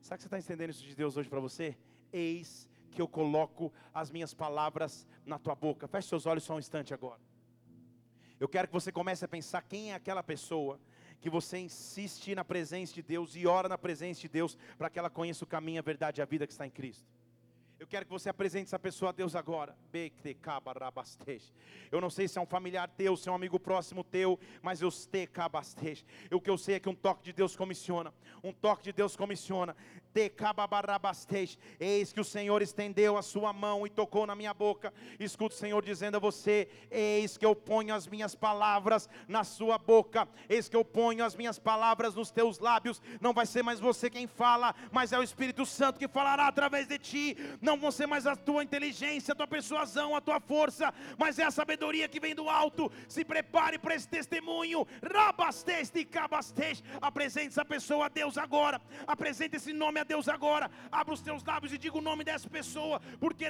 [0.00, 1.76] Sabe que você está entendendo isso de Deus hoje para você?
[2.12, 5.86] Eis que eu coloco as minhas palavras na tua boca.
[5.86, 7.20] Feche seus olhos só um instante agora.
[8.38, 10.80] Eu quero que você comece a pensar quem é aquela pessoa
[11.20, 14.98] que você insiste na presença de Deus e ora na presença de Deus para que
[14.98, 17.04] ela conheça o caminho, a verdade e a vida que está em Cristo.
[17.80, 19.74] Eu quero que você apresente essa pessoa a Deus agora.
[21.90, 24.82] Eu não sei se é um familiar teu, se é um amigo próximo teu, mas
[24.82, 26.04] eu te cabastej.
[26.30, 28.12] O que eu sei é que um toque de Deus comissiona.
[28.44, 29.74] Um toque de Deus comissiona.
[31.78, 34.92] Eis que o Senhor estendeu a sua mão e tocou na minha boca.
[35.18, 39.78] Escuta o Senhor dizendo a você: Eis que eu ponho as minhas palavras na sua
[39.78, 40.28] boca.
[40.48, 43.00] Eis que eu ponho as minhas palavras nos teus lábios.
[43.20, 46.86] Não vai ser mais você quem fala, mas é o Espírito Santo que falará através
[46.86, 47.36] de ti.
[47.60, 51.44] Não vão ser mais a tua inteligência, a tua persuasão, a tua força, mas é
[51.44, 52.90] a sabedoria que vem do alto.
[53.08, 54.86] Se prepare para esse testemunho.
[55.02, 56.84] Rabasteste e cabasteste.
[57.00, 58.80] Apresente essa pessoa a Deus agora.
[59.06, 60.70] Apresente esse nome a Deus agora.
[60.90, 63.00] Abra os teus lábios e diga o nome dessa pessoa.
[63.18, 63.48] Porque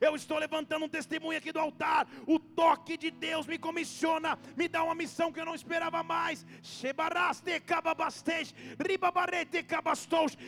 [0.00, 2.06] eu estou levantando um testemunho aqui do altar.
[2.26, 6.46] O toque de Deus me comissiona, me dá uma missão que eu não esperava mais.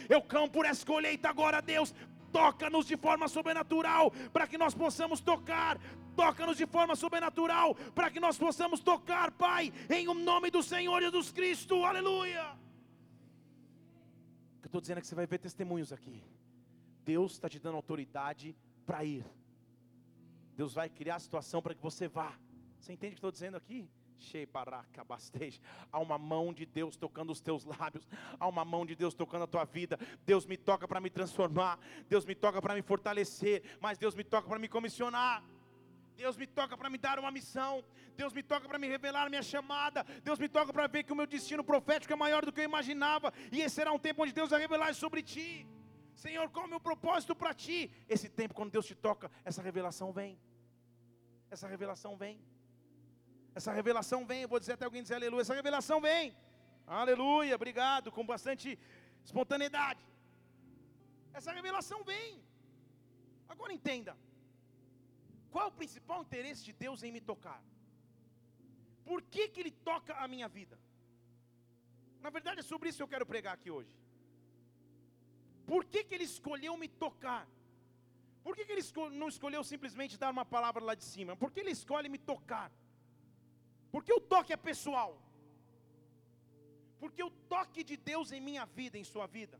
[0.08, 1.94] Eu campo por essa colheita agora, Deus.
[2.32, 5.78] Toca-nos de forma sobrenatural, para que nós possamos tocar.
[6.16, 11.00] Toca-nos de forma sobrenatural, para que nós possamos tocar, Pai, em o nome do Senhor
[11.00, 11.84] Jesus Cristo.
[11.84, 12.62] Aleluia
[14.72, 16.24] estou dizendo é que você vai ver testemunhos aqui.
[17.04, 19.24] Deus está te dando autoridade para ir.
[20.56, 22.34] Deus vai criar a situação para que você vá.
[22.80, 23.86] Você entende o que estou dizendo aqui?
[25.90, 28.08] Há uma mão de Deus tocando os teus lábios,
[28.38, 29.98] há uma mão de Deus tocando a tua vida.
[30.24, 34.24] Deus me toca para me transformar, Deus me toca para me fortalecer, mas Deus me
[34.24, 35.42] toca para me comissionar.
[36.16, 37.84] Deus me toca para me dar uma missão.
[38.16, 40.04] Deus me toca para me revelar a minha chamada.
[40.22, 42.64] Deus me toca para ver que o meu destino profético é maior do que eu
[42.64, 43.32] imaginava.
[43.50, 45.66] E esse será um tempo onde Deus vai revelar sobre ti.
[46.14, 47.90] Senhor, qual é o meu propósito para ti?
[48.08, 50.38] Esse tempo, quando Deus te toca, essa revelação vem.
[51.50, 52.40] Essa revelação vem.
[53.54, 54.42] Essa revelação vem.
[54.42, 55.42] Eu vou dizer até alguém dizer aleluia.
[55.42, 56.34] Essa revelação vem.
[56.86, 58.10] Aleluia, obrigado.
[58.10, 58.78] Com bastante
[59.24, 60.04] espontaneidade.
[61.32, 62.42] Essa revelação vem.
[63.48, 64.16] Agora entenda.
[65.50, 67.62] Qual o principal interesse de Deus em me tocar?
[69.04, 70.78] Por que, que Ele toca a minha vida?
[72.24, 73.94] Na verdade é sobre isso que eu quero pregar aqui hoje.
[75.66, 77.46] Por que, que Ele escolheu me tocar?
[78.44, 78.84] Por que, que Ele
[79.22, 81.36] não escolheu simplesmente dar uma palavra lá de cima?
[81.36, 82.70] Por que Ele escolhe me tocar?
[83.92, 85.10] Porque o toque é pessoal.
[87.00, 89.58] Porque o toque de Deus em minha vida, em sua vida,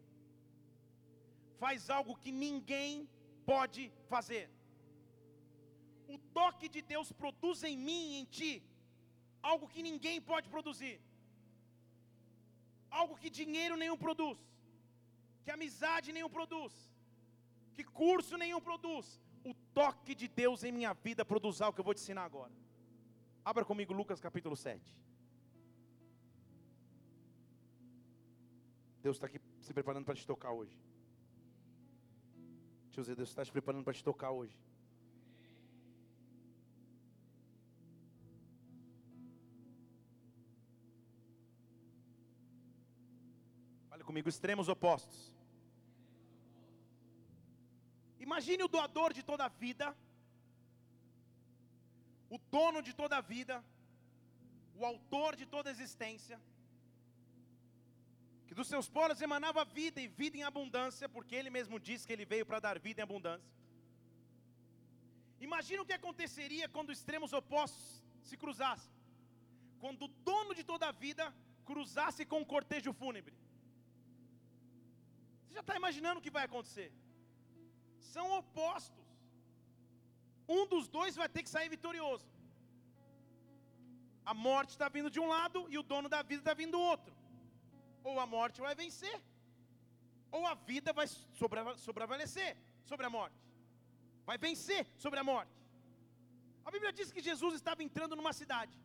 [1.62, 3.09] faz algo que ninguém
[3.53, 4.45] pode fazer
[6.14, 8.53] o toque de Deus produz em mim em ti
[9.51, 10.97] algo que ninguém pode produzir,
[13.01, 14.38] algo que dinheiro nenhum produz,
[15.42, 16.73] que amizade nenhum produz,
[17.75, 19.07] que curso nenhum produz.
[19.51, 22.53] O toque de Deus em minha vida produz algo que eu vou te ensinar agora.
[23.44, 24.81] Abra comigo Lucas capítulo 7.
[29.02, 30.78] Deus está aqui se preparando para te tocar hoje.
[32.94, 34.57] Deus está te preparando para te tocar hoje.
[44.12, 45.35] comigo, extremos opostos.
[48.20, 49.96] Imagine o doador de toda a vida,
[52.35, 53.57] o dono de toda a vida,
[54.81, 56.37] o autor de toda a existência,
[58.47, 62.14] que dos seus poros emanava vida e vida em abundância, porque ele mesmo disse que
[62.16, 63.53] ele veio para dar vida em abundância.
[65.49, 67.87] Imagina o que aconteceria quando extremos opostos
[68.29, 68.92] se cruzassem.
[69.83, 71.25] Quando o dono de toda a vida
[71.71, 73.37] cruzasse com um cortejo fúnebre.
[75.42, 76.90] Você já está imaginando o que vai acontecer?
[78.14, 79.01] São opostos.
[80.48, 82.26] Um dos dois vai ter que sair vitorioso.
[84.24, 86.81] A morte está vindo de um lado e o dono da vida está vindo do
[86.81, 87.14] outro.
[88.05, 89.20] Ou a morte vai vencer,
[90.31, 91.07] ou a vida vai
[91.87, 93.40] sobrevalecer sobre a morte.
[94.24, 95.52] Vai vencer sobre a morte.
[96.64, 98.76] A Bíblia diz que Jesus estava entrando numa cidade.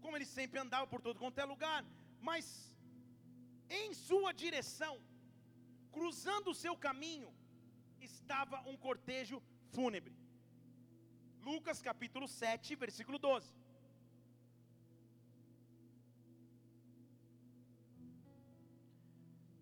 [0.00, 1.84] Como ele sempre andava por todo quanto é lugar,
[2.20, 2.44] mas
[3.68, 4.94] em sua direção,
[5.96, 7.30] cruzando o seu caminho,
[8.00, 9.42] estava um cortejo
[9.74, 10.14] fúnebre.
[11.42, 13.54] Lucas capítulo 7, versículo 12.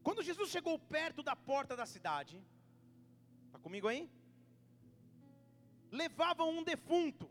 [0.02, 2.42] Quando Jesus chegou perto da porta da cidade,
[3.46, 4.10] está comigo aí?
[5.90, 7.28] Levavam um defunto,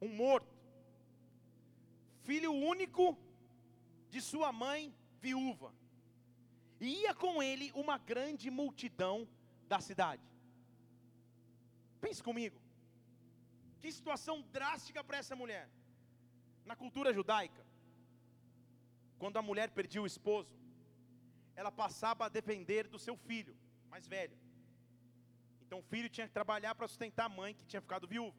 [0.00, 0.54] um morto,
[2.22, 3.18] filho único
[4.10, 5.74] de sua mãe viúva,
[6.80, 9.28] e ia com ele uma grande multidão
[9.68, 10.31] da cidade.
[12.04, 12.58] Pense comigo,
[13.80, 15.66] que situação drástica para essa mulher.
[16.70, 17.62] Na cultura judaica,
[19.20, 20.52] quando a mulher perdia o esposo,
[21.54, 23.54] ela passava a depender do seu filho,
[23.88, 24.36] mais velho.
[25.64, 28.36] Então o filho tinha que trabalhar para sustentar a mãe que tinha ficado viúva.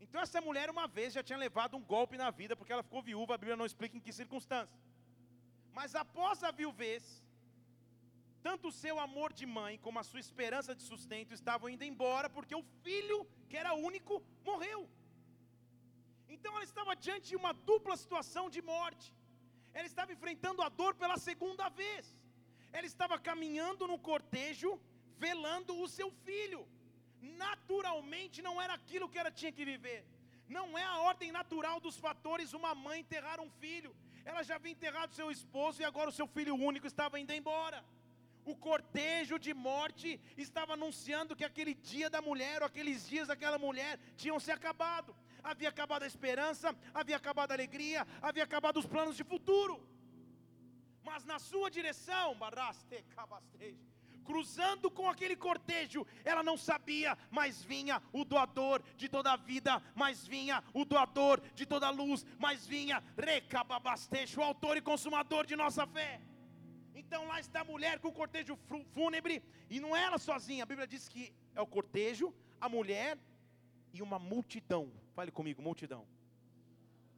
[0.00, 3.02] Então essa mulher uma vez já tinha levado um golpe na vida, porque ela ficou
[3.02, 4.76] viúva, a Bíblia não explica em que circunstância.
[5.72, 7.22] Mas após a viuvez,
[8.48, 12.28] tanto o seu amor de mãe como a sua esperança de sustento estavam indo embora,
[12.36, 14.14] porque o filho, que era único,
[14.50, 14.80] morreu.
[16.34, 19.08] Então ela estava diante de uma dupla situação de morte
[19.78, 22.04] ela estava enfrentando a dor pela segunda vez.
[22.76, 24.70] Ela estava caminhando no cortejo,
[25.24, 26.60] velando o seu filho.
[27.44, 30.00] Naturalmente não era aquilo que ela tinha que viver.
[30.56, 33.94] Não é a ordem natural dos fatores uma mãe enterrar um filho.
[34.24, 37.84] Ela já havia enterrado seu esposo e agora o seu filho único estava indo embora.
[38.50, 40.08] O cortejo de morte
[40.44, 45.14] estava anunciando que aquele dia da mulher, ou aqueles dias daquela mulher, tinham se acabado
[45.50, 49.74] havia acabado a esperança, havia acabado a alegria, havia acabado os planos de futuro.
[51.02, 52.36] Mas na sua direção,
[54.24, 59.82] cruzando com aquele cortejo, ela não sabia, mas vinha o doador de toda a vida,
[59.94, 65.46] mas vinha o doador de toda a luz, mas vinha Recababastejo, o autor e consumador
[65.46, 66.20] de nossa fé.
[67.08, 68.54] Então lá está a mulher com o cortejo
[68.94, 69.42] fúnebre,
[69.74, 71.22] e não é ela sozinha, a Bíblia diz que
[71.54, 72.26] é o cortejo,
[72.60, 73.18] a mulher
[73.94, 74.84] e uma multidão.
[75.16, 76.02] Fale comigo, multidão.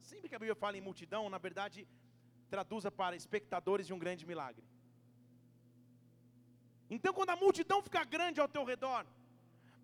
[0.09, 1.85] Sempre que a Bíblia fala em multidão, na verdade,
[2.49, 4.63] traduza para espectadores de um grande milagre.
[6.89, 9.05] Então, quando a multidão fica grande ao teu redor,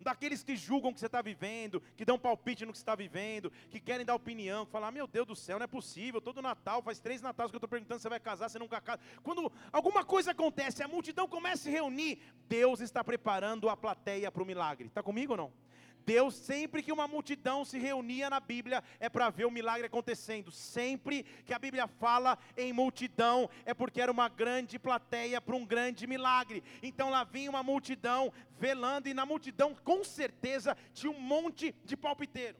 [0.00, 2.94] daqueles que julgam o que você está vivendo, que dão palpite no que você está
[2.94, 6.20] vivendo, que querem dar opinião, que falam, ah, meu Deus do céu, não é possível,
[6.20, 8.80] todo Natal, faz três Natais que eu estou perguntando se você vai casar, você nunca
[8.80, 9.00] casa.
[9.22, 14.30] Quando alguma coisa acontece, a multidão começa a se reunir, Deus está preparando a plateia
[14.30, 14.88] para o milagre.
[14.88, 15.67] Está comigo ou não?
[16.08, 20.50] Deus, sempre que uma multidão se reunia na Bíblia, é para ver o milagre acontecendo.
[20.50, 25.66] Sempre que a Bíblia fala em multidão, é porque era uma grande plateia para um
[25.66, 26.64] grande milagre.
[26.82, 31.94] Então lá vinha uma multidão velando, e na multidão, com certeza, tinha um monte de
[31.94, 32.56] palpiteiro.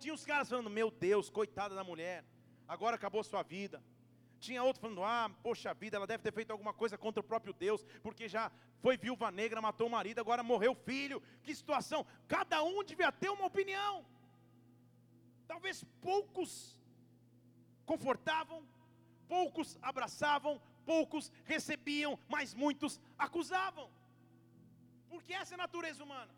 [0.00, 2.24] Tinha os caras falando: Meu Deus, coitada da mulher,
[2.66, 3.80] agora acabou sua vida.
[4.40, 7.52] Tinha outro falando: ah, poxa vida, ela deve ter feito alguma coisa contra o próprio
[7.52, 11.22] Deus, porque já foi viúva negra, matou o marido, agora morreu o filho.
[11.42, 12.06] Que situação!
[12.26, 14.04] Cada um devia ter uma opinião.
[15.46, 16.78] Talvez poucos
[17.84, 18.62] confortavam,
[19.26, 23.90] poucos abraçavam, poucos recebiam, mas muitos acusavam.
[25.08, 26.32] Porque essa é a natureza humana.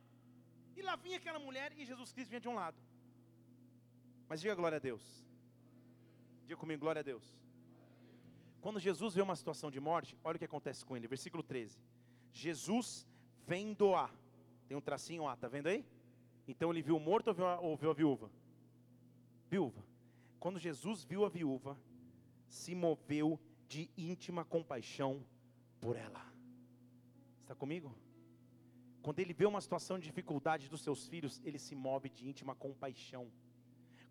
[0.77, 2.79] E lá vinha aquela mulher e Jesus Cristo vinha de um lado.
[4.29, 5.03] Mas diga glória a Deus.
[6.47, 7.25] Diga comigo, glória a Deus.
[8.61, 11.09] Quando Jesus vê uma situação de morte, olha o que acontece com ele.
[11.09, 11.79] Versículo 13.
[12.33, 13.07] Jesus
[13.47, 14.11] vendo a.
[14.69, 15.85] Tem um tracinho A, tá vendo aí?
[16.47, 18.31] Então ele viu o morto ou viu, a, ou viu a viúva?
[19.49, 19.85] Viúva.
[20.39, 21.77] Quando Jesus viu a viúva,
[22.49, 25.25] se moveu de íntima compaixão
[25.81, 26.25] por ela.
[27.43, 27.97] Está comigo?
[29.03, 32.55] Quando ele vê uma situação de dificuldade dos seus filhos, ele se move de íntima
[32.55, 33.31] compaixão.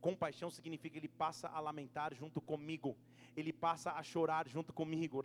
[0.01, 2.97] Compaixão significa que ele passa a lamentar junto comigo
[3.35, 5.23] ele passa a chorar junto comigo.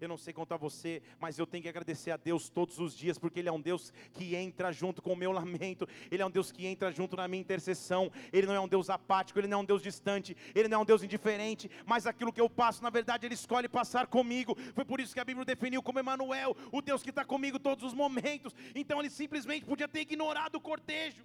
[0.00, 3.18] Eu não sei contar você, mas eu tenho que agradecer a Deus todos os dias,
[3.18, 6.30] porque Ele é um Deus que entra junto com o meu lamento, Ele é um
[6.30, 8.10] Deus que entra junto na minha intercessão.
[8.32, 10.82] Ele não é um Deus apático, Ele não é um Deus distante, Ele não é
[10.82, 14.56] um Deus indiferente, mas aquilo que eu passo, na verdade, Ele escolhe passar comigo.
[14.74, 17.84] Foi por isso que a Bíblia definiu como Emanuel, o Deus que está comigo todos
[17.84, 18.54] os momentos.
[18.74, 21.24] Então Ele simplesmente podia ter ignorado o cortejo.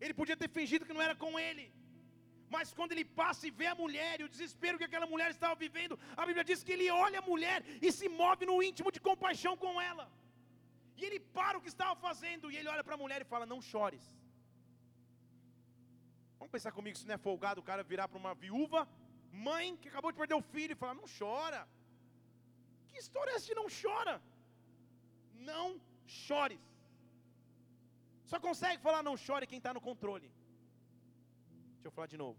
[0.00, 1.72] Ele podia ter fingido que não era com ele.
[2.54, 5.54] Mas quando ele passa e vê a mulher e o desespero que aquela mulher estava
[5.64, 9.00] vivendo, a Bíblia diz que ele olha a mulher e se move no íntimo de
[9.08, 10.06] compaixão com ela.
[10.98, 13.46] E ele para o que estava fazendo e ele olha para a mulher e fala:
[13.52, 14.04] Não chores.
[16.38, 18.80] Vamos pensar comigo se não é folgado o cara virar para uma viúva,
[19.48, 21.62] mãe que acabou de perder o filho e falar: Não chora.
[22.88, 24.16] Que história é essa de não chora?
[25.50, 25.66] Não
[26.06, 26.64] chores.
[28.30, 30.28] Só consegue falar não chore quem está no controle.
[31.88, 32.38] Deixa eu falar de novo.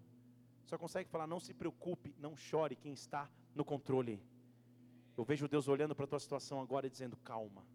[0.67, 4.23] Só consegue falar não se preocupe, não chore quem está no controle.
[5.17, 7.65] Eu vejo Deus olhando para a tua situação agora e dizendo: calma,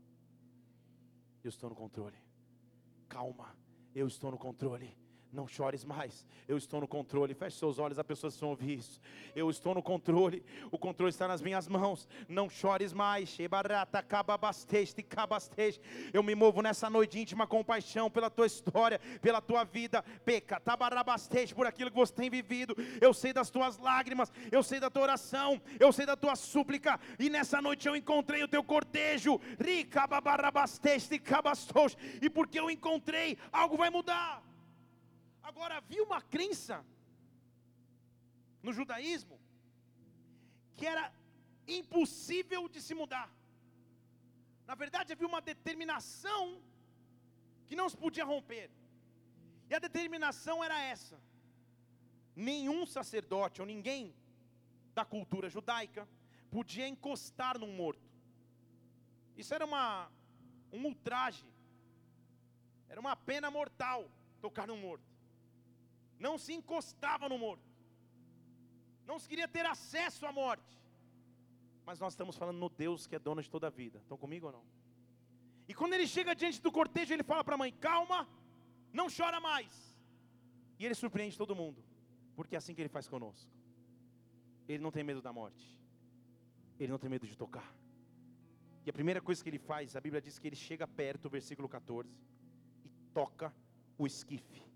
[1.43, 2.16] eu estou no controle.
[3.09, 3.57] Calma,
[3.93, 4.97] eu estou no controle.
[5.35, 7.35] Não chores mais, eu estou no controle.
[7.35, 9.01] Feche seus olhos, as pessoas precisam ouvir isso.
[9.35, 12.07] Eu estou no controle, o controle está nas minhas mãos.
[12.28, 13.37] Não chores mais.
[16.12, 20.05] Eu me movo nessa noite íntima compaixão pela tua história, pela tua vida.
[20.24, 20.62] Peca,
[21.53, 22.76] por aquilo que você tem vivido.
[23.01, 27.01] Eu sei das tuas lágrimas, eu sei da tua oração, eu sei da tua súplica.
[27.18, 29.41] E nessa noite eu encontrei o teu cortejo.
[32.22, 34.54] E porque eu encontrei, algo vai mudar.
[35.51, 36.76] Agora, havia uma crença
[38.62, 39.38] no judaísmo
[40.76, 41.05] que era
[41.78, 43.28] impossível de se mudar.
[44.66, 46.62] Na verdade, havia uma determinação
[47.66, 48.70] que não se podia romper.
[49.68, 51.20] E a determinação era essa:
[52.34, 54.14] nenhum sacerdote ou ninguém
[54.95, 56.09] da cultura judaica
[56.51, 58.11] podia encostar num morto.
[59.36, 60.11] Isso era uma
[60.72, 61.47] um ultraje.
[62.88, 65.14] Era uma pena mortal tocar num morto
[66.27, 67.70] não se encostava no morto,
[69.11, 70.75] não se queria ter acesso à morte.
[71.87, 73.99] Mas nós estamos falando no Deus que é dono de toda a vida.
[73.99, 74.64] Estão comigo ou não?
[75.70, 78.20] E quando ele chega diante do cortejo, ele fala para a mãe: calma,
[79.01, 79.72] não chora mais.
[80.79, 81.85] E ele surpreende todo mundo,
[82.35, 83.51] porque é assim que ele faz conosco.
[84.66, 85.66] Ele não tem medo da morte,
[86.81, 87.70] ele não tem medo de tocar.
[88.87, 91.68] E a primeira coisa que ele faz, a Bíblia diz que ele chega perto, versículo
[91.68, 92.11] 14,
[92.87, 93.55] e toca
[93.99, 94.74] o esquife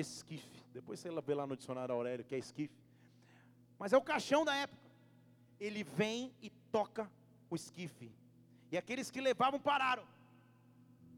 [0.00, 0.62] esquife.
[0.72, 2.74] Depois você vê lá no dicionário Aurélio que é esquife.
[3.78, 4.86] Mas é o caixão da época.
[5.58, 7.10] Ele vem e toca
[7.48, 8.12] o esquife.
[8.70, 10.06] E aqueles que levavam pararam.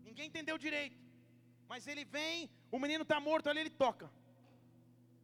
[0.05, 0.97] Ninguém entendeu direito.
[1.69, 4.11] Mas ele vem, o menino está morto ali, ele toca.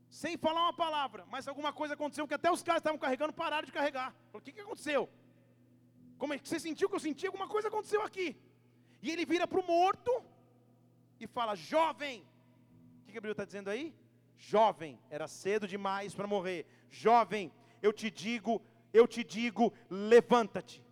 [0.08, 1.24] Sem falar uma palavra.
[1.30, 4.14] Mas alguma coisa aconteceu que até os caras estavam carregando pararam de carregar.
[4.32, 5.08] O que, que aconteceu?
[6.18, 7.26] Como é que você sentiu que eu senti?
[7.26, 8.36] Alguma coisa aconteceu aqui.
[9.02, 10.12] E ele vira para o morto
[11.18, 12.24] e fala: Jovem,
[13.20, 13.94] Bíblia está dizendo aí?
[14.36, 16.66] Jovem, era cedo demais para morrer.
[16.90, 17.52] Jovem,
[17.82, 18.60] eu te digo,
[18.92, 20.84] eu te digo, levanta-te.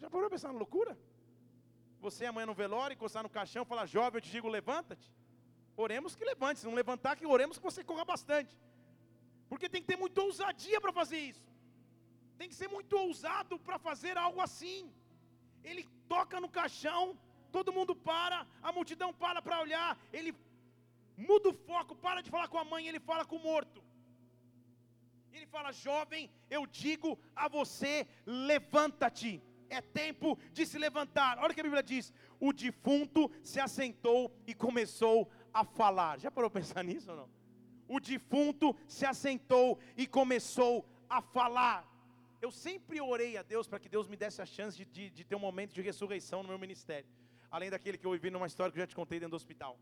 [0.00, 0.98] Já parou pensar na loucura?
[2.00, 5.12] Você amanhã no velório, encostar no caixão, falar, jovem, eu te digo, levanta-te.
[5.76, 8.56] Oremos que levante, se não levantar, que oremos que você corra bastante.
[9.48, 11.46] Porque tem que ter muita ousadia para fazer isso.
[12.38, 14.90] Tem que ser muito ousado para fazer algo assim.
[15.62, 17.16] Ele toca no caixão,
[17.56, 20.32] todo mundo para, a multidão para para olhar, ele
[21.28, 23.82] muda o foco, para de falar com a mãe, ele fala com o morto.
[25.32, 29.32] Ele fala: Jovem, eu digo a você, levanta-te.
[29.68, 31.38] É tempo de se levantar.
[31.38, 35.18] Olha o que a Bíblia diz: o defunto se assentou e começou
[35.52, 36.20] a falar.
[36.20, 37.28] Já parou para pensar nisso ou não?
[37.88, 40.74] O defunto se assentou e começou
[41.08, 41.78] a falar.
[42.46, 45.24] Eu sempre orei a Deus para que Deus me desse a chance de, de, de
[45.24, 47.08] ter um momento de ressurreição no meu ministério
[47.56, 49.74] além daquele que eu ouvi numa história que eu já te contei dentro do hospital.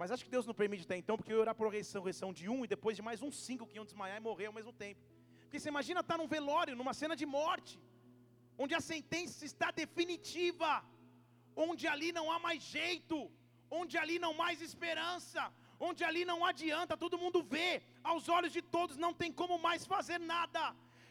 [0.00, 2.44] Mas acho que Deus não permite até então, porque eu ia orar por ressurreição de
[2.54, 5.00] um e depois de mais uns cinco que iam desmaiar e morrer ao mesmo tempo.
[5.44, 7.74] Porque você imagina estar num velório, numa cena de morte,
[8.62, 10.70] onde a sentença está definitiva,
[11.66, 13.18] onde ali não há mais jeito,
[13.80, 15.42] onde ali não há mais esperança,
[15.88, 17.68] onde ali não adianta, todo mundo vê,
[18.12, 20.64] aos olhos de todos não tem como mais fazer nada.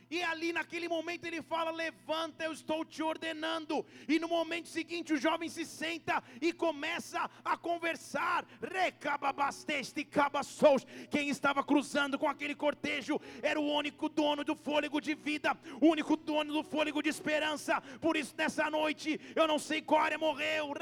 [0.10, 3.86] E ali naquele momento ele fala: Levanta, eu estou te ordenando.
[4.08, 8.46] E no momento seguinte o jovem se senta e começa a conversar.
[11.10, 15.88] Quem estava cruzando com aquele cortejo era o único dono do fôlego de vida, o
[15.88, 17.82] único dono do fôlego de esperança.
[18.02, 20.74] Por isso, nessa noite, eu não sei qual área morreu.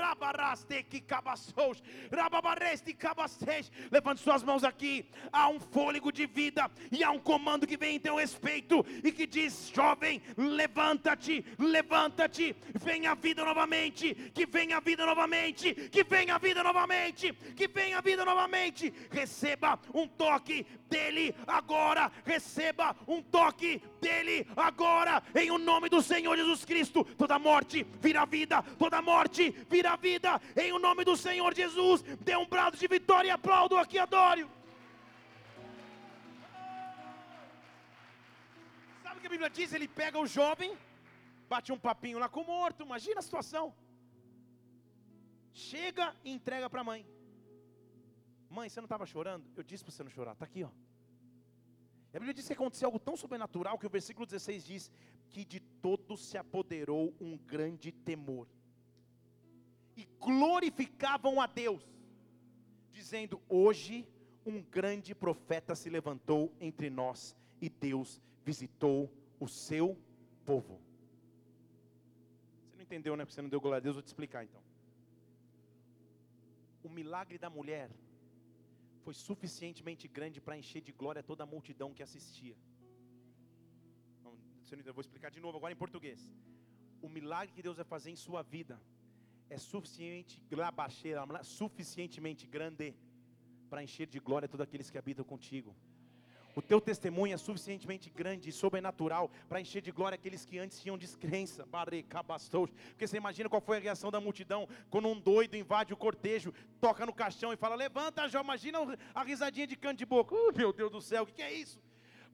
[0.88, 1.04] Que.
[3.92, 5.06] Levante suas mãos aqui.
[5.32, 8.86] Há um fôlego de vida e há um comando que vem em teu respeito.
[9.04, 15.74] E que diz: jovem, levanta-te, levanta-te, venha a vida novamente, que venha a vida novamente,
[15.74, 18.94] que venha a vida novamente, que venha a vida novamente.
[19.10, 26.38] Receba um toque dele agora, receba um toque dele agora, em o nome do Senhor
[26.38, 27.04] Jesus Cristo.
[27.18, 32.04] Toda morte vira vida, toda morte vira vida, em o nome do Senhor Jesus.
[32.22, 34.57] Dê um brado de vitória e aplaudo aqui, adoro.
[39.18, 39.74] Sabe o que a Bíblia diz?
[39.74, 40.78] Ele pega o jovem,
[41.50, 43.74] bate um papinho lá com o morto, imagina a situação.
[45.52, 47.04] Chega e entrega para a mãe.
[48.48, 49.44] Mãe, você não estava chorando?
[49.56, 50.70] Eu disse para você não chorar, está aqui, ó.
[52.14, 54.92] E a Bíblia diz que aconteceu algo tão sobrenatural que o versículo 16 diz
[55.30, 58.48] que de todos se apoderou um grande temor.
[59.96, 61.82] E glorificavam a Deus,
[62.92, 64.08] dizendo: Hoje
[64.46, 69.00] um grande profeta se levantou entre nós e Deus visitou
[69.46, 69.86] o seu
[70.50, 70.76] povo.
[72.66, 73.24] Você não entendeu, né?
[73.24, 74.62] Porque você não deu glória a Deus, vou te explicar então.
[76.88, 77.90] O milagre da mulher
[79.04, 82.58] foi suficientemente grande para encher de glória toda a multidão que assistia.
[84.90, 86.22] Eu vou explicar de novo agora em português.
[87.08, 88.76] O milagre que Deus vai fazer em sua vida
[89.56, 90.36] é suficiente,
[91.60, 92.88] suficientemente grande
[93.70, 95.72] para encher de glória todos aqueles que habitam contigo.
[96.58, 100.82] O teu testemunho é suficientemente grande e sobrenatural para encher de glória aqueles que antes
[100.82, 101.68] tinham descrença.
[101.68, 106.52] Porque você imagina qual foi a reação da multidão quando um doido invade o cortejo,
[106.82, 108.42] toca no caixão e fala: Levanta, Jó.
[108.42, 108.80] Imagina
[109.14, 110.34] a risadinha de canto de boca.
[110.34, 111.80] Uh, meu Deus do céu, o que é isso?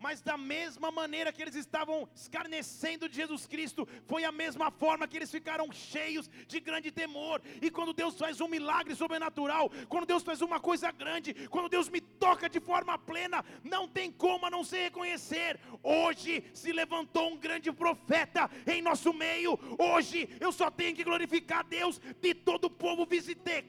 [0.04, 5.08] mas da mesma maneira que eles estavam escarnecendo de Jesus Cristo, foi a mesma forma
[5.08, 7.42] que eles ficaram cheios de grande temor.
[7.62, 11.88] E quando Deus faz um milagre sobrenatural, quando Deus faz uma coisa grande, quando Deus
[11.88, 15.60] me toca de forma plena, não tem como a não se reconhecer.
[15.84, 19.60] Hoje se levantou um grande profeta em nosso meio.
[19.78, 23.66] Hoje eu só tenho que glorificar a Deus de todo o povo visitei,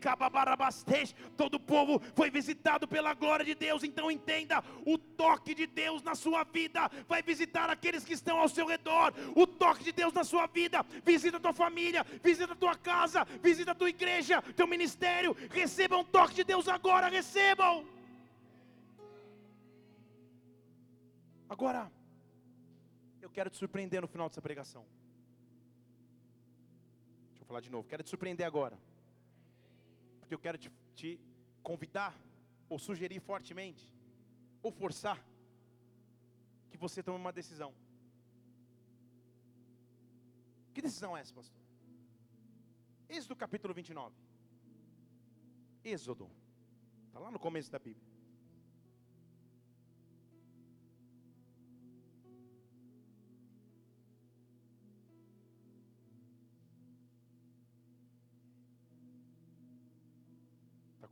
[1.36, 3.82] todo o povo foi visitado pela glória de Deus.
[3.82, 8.48] Então entenda o toque de Deus na sua vida, vai visitar aqueles que estão ao
[8.48, 9.12] seu redor.
[9.34, 13.26] O toque de Deus na sua vida, visita a tua família, visita a tua casa,
[13.42, 15.36] visita a tua igreja, teu ministério.
[15.50, 17.93] Recebam um toque de Deus agora, recebam.
[21.48, 21.90] Agora,
[23.20, 24.84] eu quero te surpreender no final dessa pregação.
[27.30, 28.78] Deixa eu falar de novo, quero te surpreender agora.
[30.20, 31.20] Porque eu quero te, te
[31.62, 32.14] convidar,
[32.68, 33.88] ou sugerir fortemente,
[34.62, 35.22] ou forçar
[36.70, 37.74] que você tome uma decisão.
[40.72, 41.60] Que decisão é essa, pastor?
[43.08, 44.14] Êxodo capítulo 29.
[45.84, 46.28] Êxodo.
[47.06, 48.13] Está lá no começo da Bíblia.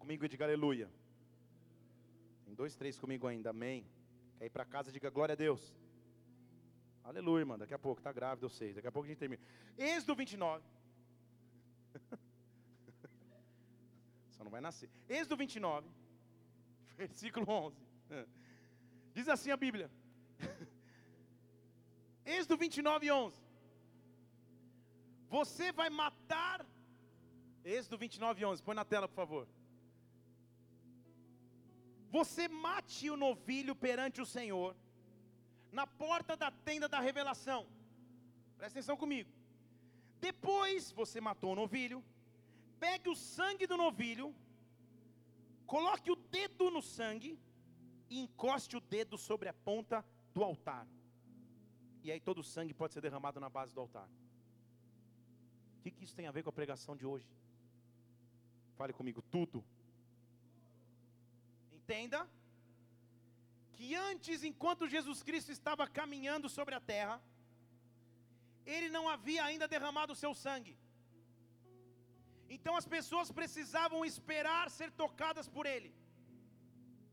[0.02, 0.88] Comigo e diga aleluia.
[2.44, 3.86] Tem dois, três comigo ainda, amém.
[4.36, 5.62] Quer ir para casa, diga glória a Deus.
[7.04, 7.56] Aleluia, irmão.
[7.56, 8.72] Daqui a pouco, está grávida, eu sei.
[8.74, 9.40] Daqui a pouco a gente termina.
[9.78, 10.64] Êxodo 29.
[14.36, 14.90] Só não vai nascer.
[15.08, 15.88] Êxodo 29,
[16.98, 17.76] versículo 11.
[19.14, 19.88] Diz assim a Bíblia.
[22.26, 23.40] Êxodo 29, 11.
[25.28, 26.66] Você vai matar.
[27.64, 28.62] Êxodo 29, 11.
[28.62, 29.48] Põe na tela, por favor.
[32.16, 34.76] Você mate o novilho perante o Senhor,
[35.78, 37.60] na porta da tenda da revelação.
[38.58, 39.30] Presta atenção comigo.
[40.20, 42.04] Depois você matou o novilho,
[42.78, 44.26] pegue o sangue do novilho,
[45.74, 47.32] coloque o dedo no sangue
[48.10, 50.04] e encoste o dedo sobre a ponta
[50.34, 50.86] do altar.
[52.04, 54.08] E aí todo o sangue pode ser derramado na base do altar.
[55.78, 57.26] O que, que isso tem a ver com a pregação de hoje?
[58.76, 59.64] Fale comigo, tudo.
[61.92, 62.20] Entenda
[63.74, 67.16] que antes, enquanto Jesus Cristo estava caminhando sobre a terra,
[68.74, 70.74] ele não havia ainda derramado o seu sangue.
[72.54, 75.90] Então as pessoas precisavam esperar ser tocadas por ele.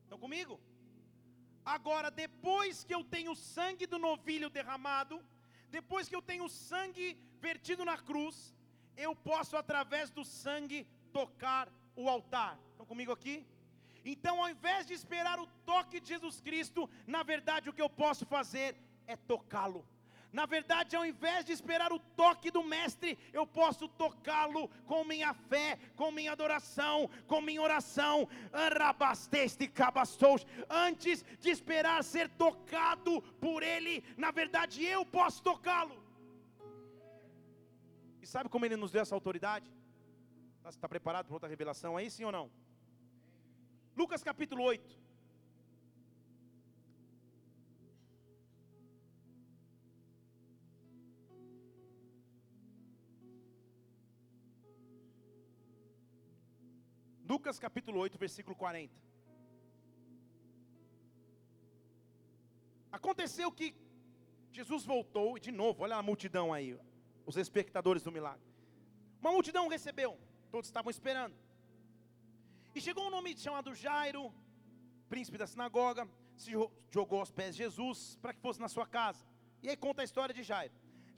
[0.04, 0.56] Estão comigo?
[1.76, 5.18] Agora, depois que eu tenho sangue do novilho derramado,
[5.78, 7.08] depois que eu tenho sangue
[7.48, 8.56] vertido na cruz,
[8.96, 11.68] eu posso, através do sangue, tocar
[11.98, 12.58] o altar.
[12.72, 13.38] Estão comigo aqui?
[14.06, 17.89] Então, ao invés de esperar o toque de Jesus Cristo, na verdade, o que eu
[17.89, 18.76] posso fazer
[19.08, 19.86] é tocá-lo.
[20.32, 25.34] Na verdade, ao invés de esperar o toque do Mestre, eu posso tocá-lo com minha
[25.34, 28.28] fé, com minha adoração, com minha oração.
[30.70, 35.97] Antes de esperar ser tocado por Ele, na verdade eu posso tocá-lo.
[38.22, 39.72] E sabe como Ele nos deu essa autoridade?
[40.60, 42.52] Está tá preparado para outra revelação aí, sim ou não?
[44.00, 44.97] Lucas capítulo 8.
[57.28, 58.95] Lucas capítulo 8, versículo 40.
[62.89, 63.76] Aconteceu que
[64.54, 66.80] Jesus voltou, e de novo, olha a multidão aí,
[67.26, 68.47] os espectadores do milagre.
[69.20, 70.18] Uma multidão recebeu,
[70.50, 71.49] todos estavam esperando.
[72.80, 74.22] E chegou um homem chamado Jairo,
[75.14, 76.04] príncipe da sinagoga,
[76.42, 76.52] se
[76.90, 79.22] jogou aos pés de Jesus para que fosse na sua casa.
[79.62, 80.74] E aí conta a história de Jairo.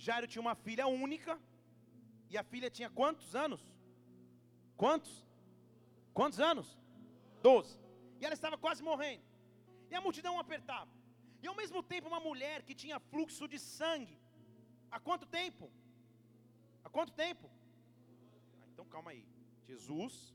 [0.05, 1.33] Jairo tinha uma filha única,
[2.31, 3.61] e a filha tinha quantos anos?
[4.75, 5.13] Quantos?
[6.15, 6.67] Quantos anos?
[7.43, 7.77] Doze.
[8.19, 9.23] E ela estava quase morrendo.
[9.91, 10.91] E a multidão apertava.
[11.43, 14.19] E ao mesmo tempo uma mulher que tinha fluxo de sangue.
[14.89, 15.71] Há quanto tempo?
[16.83, 17.47] Há quanto tempo?
[18.59, 19.23] Ah, então calma aí.
[19.67, 20.33] Jesus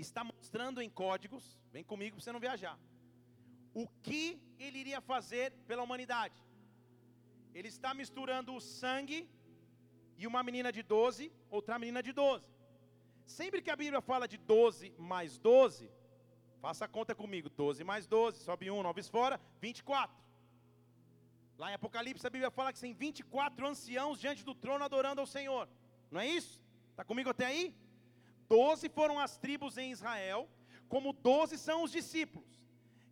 [0.00, 2.78] está mostrando em códigos, vem comigo para você não viajar.
[3.74, 6.38] O que ele iria fazer pela humanidade?
[7.54, 9.28] Ele está misturando o sangue
[10.16, 12.46] e uma menina de 12, outra menina de 12.
[13.26, 15.90] Sempre que a Bíblia fala de 12 mais 12,
[16.60, 20.16] faça a conta comigo: 12 mais 12, sobe 1, 9 fora, 24.
[21.58, 25.26] Lá em Apocalipse a Bíblia fala que tem 24 anciãos diante do trono adorando ao
[25.26, 25.68] Senhor.
[26.10, 26.60] Não é isso?
[26.90, 27.74] Está comigo até aí?
[28.48, 30.48] 12 foram as tribos em Israel,
[30.88, 32.58] como 12 são os discípulos.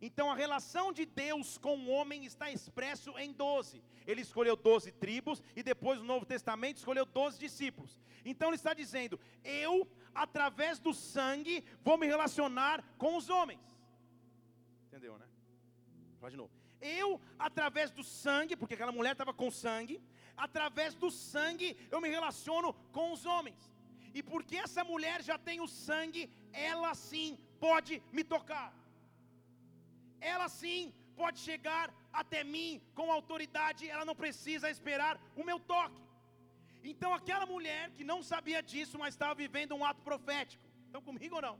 [0.01, 3.83] Então a relação de Deus com o homem está expresso em 12.
[4.05, 7.99] Ele escolheu 12 tribos e depois no Novo Testamento escolheu 12 discípulos.
[8.23, 13.61] Então ele está dizendo: Eu através do sangue, vou me relacionar com os homens.
[14.87, 15.27] Entendeu, né?
[16.19, 16.51] Fala de novo.
[16.81, 20.01] Eu, através do sangue, porque aquela mulher estava com sangue,
[20.35, 23.71] através do sangue eu me relaciono com os homens.
[24.17, 26.23] E porque essa mulher já tem o sangue,
[26.71, 27.27] ela sim
[27.65, 28.69] pode me tocar.
[30.33, 30.81] Ela sim
[31.21, 31.85] pode chegar
[32.21, 36.01] até mim com autoridade, ela não precisa esperar o meu toque.
[36.91, 40.65] Então aquela mulher que não sabia disso, mas estava vivendo um ato profético.
[40.87, 41.55] Estão comigo ou não?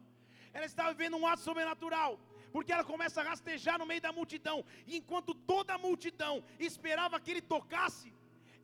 [0.55, 2.11] Ela estava vivendo um ato sobrenatural.
[2.53, 4.57] Porque ela começa a rastejar no meio da multidão.
[4.89, 6.35] E enquanto toda a multidão
[6.67, 8.09] esperava que ele tocasse,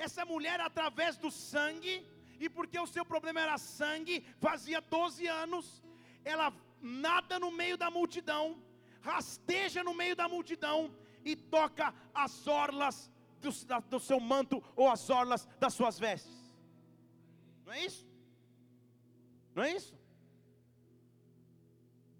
[0.05, 1.95] essa mulher, através do sangue,
[2.43, 4.15] e porque o seu problema era sangue,
[4.45, 5.65] fazia 12 anos,
[6.25, 6.47] ela
[6.81, 8.61] nada no meio da multidão,
[9.01, 13.49] rasteja no meio da multidão e toca as orlas do,
[13.89, 16.37] do seu manto ou as orlas das suas vestes.
[17.65, 18.05] Não é isso?
[19.55, 19.95] Não é isso?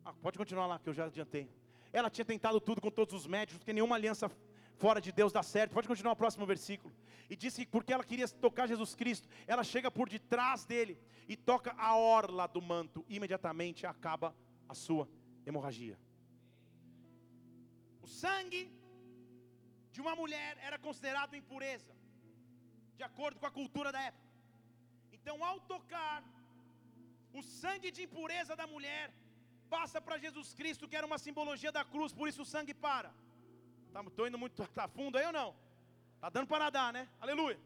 [0.06, 1.50] Ah, pode continuar lá, que eu já adiantei.
[1.92, 4.32] Ela tinha tentado tudo com todos os médicos, porque nenhuma aliança
[4.78, 5.74] fora de Deus dá certo.
[5.74, 6.94] Pode continuar o próximo versículo.
[7.30, 11.36] E disse que porque ela queria tocar Jesus Cristo, ela chega por detrás dele e
[11.36, 13.06] toca a orla do manto.
[13.08, 14.36] Imediatamente acaba
[14.68, 15.08] a sua
[15.46, 15.98] hemorragia.
[18.02, 18.72] O sangue
[19.92, 21.94] de uma mulher era considerado impureza,
[22.98, 24.28] de acordo com a cultura da época.
[25.12, 26.24] Então, ao tocar,
[27.34, 29.14] o sangue de impureza da mulher
[29.70, 33.12] passa para Jesus Cristo, que era uma simbologia da cruz, por isso o sangue para.
[33.88, 35.56] Estou tá, indo muito tá fundo aí ou não?
[36.24, 37.06] Está dando para nadar, né?
[37.20, 37.60] Aleluia.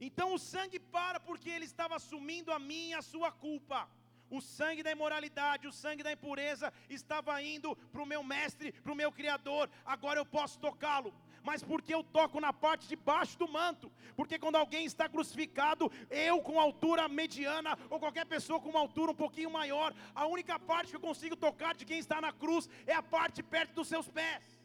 [0.00, 3.88] Então o sangue para porque ele estava assumindo a minha e a sua culpa.
[4.30, 8.92] O sangue da imoralidade, o sangue da impureza estava indo para o meu mestre, para
[8.92, 9.68] o meu Criador.
[9.84, 11.12] Agora eu posso tocá-lo
[11.42, 13.90] mas porque eu toco na parte de baixo do manto.
[14.16, 19.12] Porque quando alguém está crucificado, eu com altura mediana, ou qualquer pessoa com uma altura
[19.12, 22.68] um pouquinho maior, a única parte que eu consigo tocar de quem está na cruz
[22.84, 24.55] é a parte perto dos seus pés.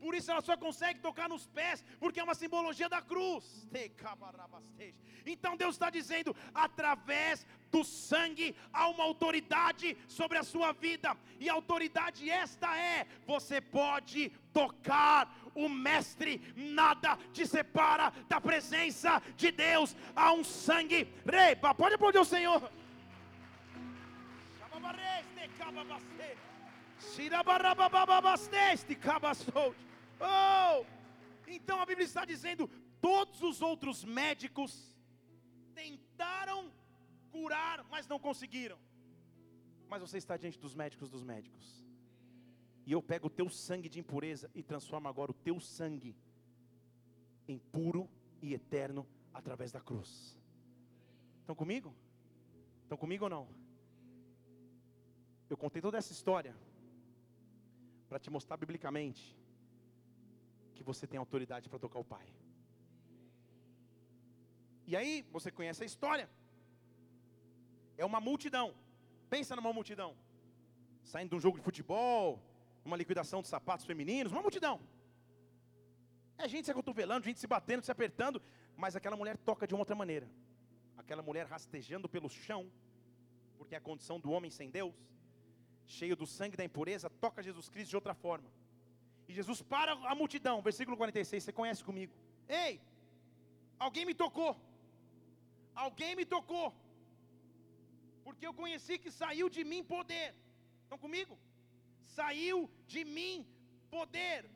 [0.00, 3.66] Por isso ela só consegue tocar nos pés, porque é uma simbologia da cruz.
[5.26, 11.48] Então Deus está dizendo: através do sangue há uma autoridade sobre a sua vida, e
[11.48, 19.50] a autoridade esta é: você pode tocar o Mestre, nada te separa da presença de
[19.50, 19.96] Deus.
[20.14, 22.70] Há um sangue, Reba, pode aplaudir o Senhor.
[27.14, 28.94] Shirabarabababasteste.
[30.20, 30.84] Oh!
[31.46, 32.68] Então a Bíblia está dizendo:
[33.00, 34.96] todos os outros médicos
[35.74, 36.70] tentaram
[37.30, 38.78] curar, mas não conseguiram.
[39.88, 41.84] Mas você está diante dos médicos dos médicos.
[42.84, 46.16] E eu pego o teu sangue de impureza e transformo agora o teu sangue
[47.46, 48.08] em puro
[48.40, 50.38] e eterno através da cruz.
[51.40, 51.94] Estão comigo?
[52.82, 53.48] Estão comigo ou não?
[55.48, 56.54] Eu contei toda essa história
[58.08, 59.36] para te mostrar biblicamente
[60.78, 62.26] que você tem autoridade para tocar o Pai.
[64.90, 66.26] E aí, você conhece a história.
[68.02, 68.68] É uma multidão.
[69.34, 70.10] Pensa numa multidão.
[71.02, 72.40] Saindo de um jogo de futebol,
[72.84, 74.80] uma liquidação de sapatos femininos, uma multidão.
[76.38, 78.40] É gente se acotovelando, gente se batendo, se apertando,
[78.76, 80.28] mas aquela mulher toca de uma outra maneira.
[80.96, 82.70] Aquela mulher rastejando pelo chão,
[83.58, 84.94] porque é a condição do homem sem Deus,
[85.84, 88.48] cheio do sangue da impureza, toca Jesus Cristo de outra forma.
[89.28, 92.12] E Jesus para a multidão, versículo 46, você conhece comigo.
[92.48, 92.80] Ei,
[93.78, 94.56] alguém me tocou.
[95.74, 96.68] Alguém me tocou.
[98.24, 100.34] Porque eu conheci que saiu de mim poder.
[100.82, 101.38] Estão comigo?
[102.06, 103.46] Saiu de mim
[103.90, 104.48] poder.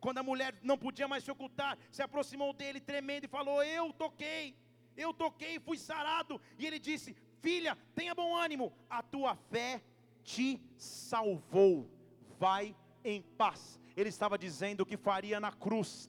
[0.00, 3.92] Quando a mulher não podia mais se ocultar, se aproximou dele tremendo e falou: Eu
[3.92, 4.54] toquei,
[4.96, 6.40] eu toquei, fui sarado.
[6.58, 9.82] E ele disse: Filha, tenha bom ânimo, a tua fé
[10.28, 11.88] te salvou.
[12.38, 16.08] Vai em paz ele estava dizendo que faria na cruz,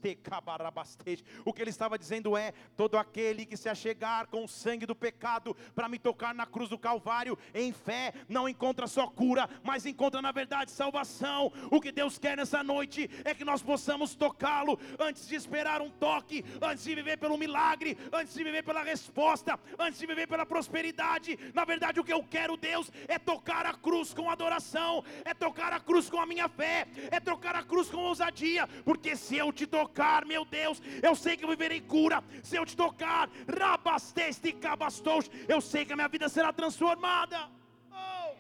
[1.46, 4.96] o que ele estava dizendo é: todo aquele que se achegar com o sangue do
[4.96, 9.86] pecado para me tocar na cruz do Calvário, em fé, não encontra só cura, mas
[9.86, 11.52] encontra na verdade salvação.
[11.72, 15.90] O que Deus quer nessa noite é que nós possamos tocá-lo antes de esperar um
[15.90, 20.46] toque, antes de viver pelo milagre, antes de viver pela resposta, antes de viver pela
[20.46, 21.38] prosperidade.
[21.54, 25.74] Na verdade, o que eu quero, Deus, é tocar a cruz com adoração, é tocar
[25.74, 29.38] a cruz com a minha fé, é tocar a cruz cruz com ousadia, porque se
[29.38, 32.24] eu te tocar, meu Deus, eu sei que eu viverei cura.
[32.44, 37.50] Se eu te tocar, rabasteste cabastos, eu sei que a minha vida será transformada.
[37.92, 38.36] Oh,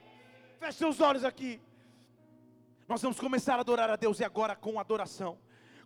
[0.59, 1.61] feche seus olhos aqui.
[2.87, 5.37] Nós vamos começar a adorar a Deus e agora com adoração.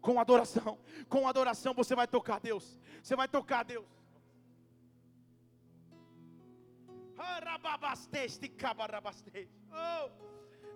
[0.02, 0.78] Com adoração,
[1.08, 2.80] com adoração você vai tocar Deus.
[3.02, 3.86] Você vai tocar Deus.
[9.72, 10.33] Oh,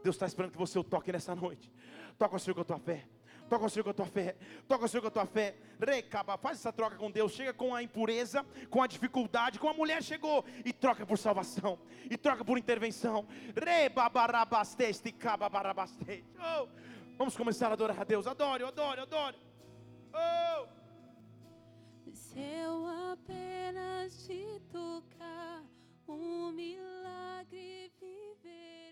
[0.07, 1.69] Deus está esperando que você o toque nessa noite.
[2.17, 3.05] Toca o Senhor com a tua fé.
[3.49, 4.37] Toca o Senhor com a tua fé.
[4.65, 5.57] Toca o Senhor com a tua fé.
[5.77, 7.33] Recaba, faz essa troca com Deus.
[7.33, 11.77] Chega com a impureza, com a dificuldade, com a mulher chegou e troca por salvação
[12.09, 13.27] e troca por intervenção.
[13.53, 16.25] Rebabarabasteste, cababarabasteste.
[16.39, 16.69] Oh,
[17.17, 18.25] vamos começar a adorar a Deus.
[18.27, 19.35] Adore, adore, adore.
[20.13, 20.67] Oh.
[22.13, 25.65] Se eu apenas te tocar,
[26.07, 28.86] um milagre viver.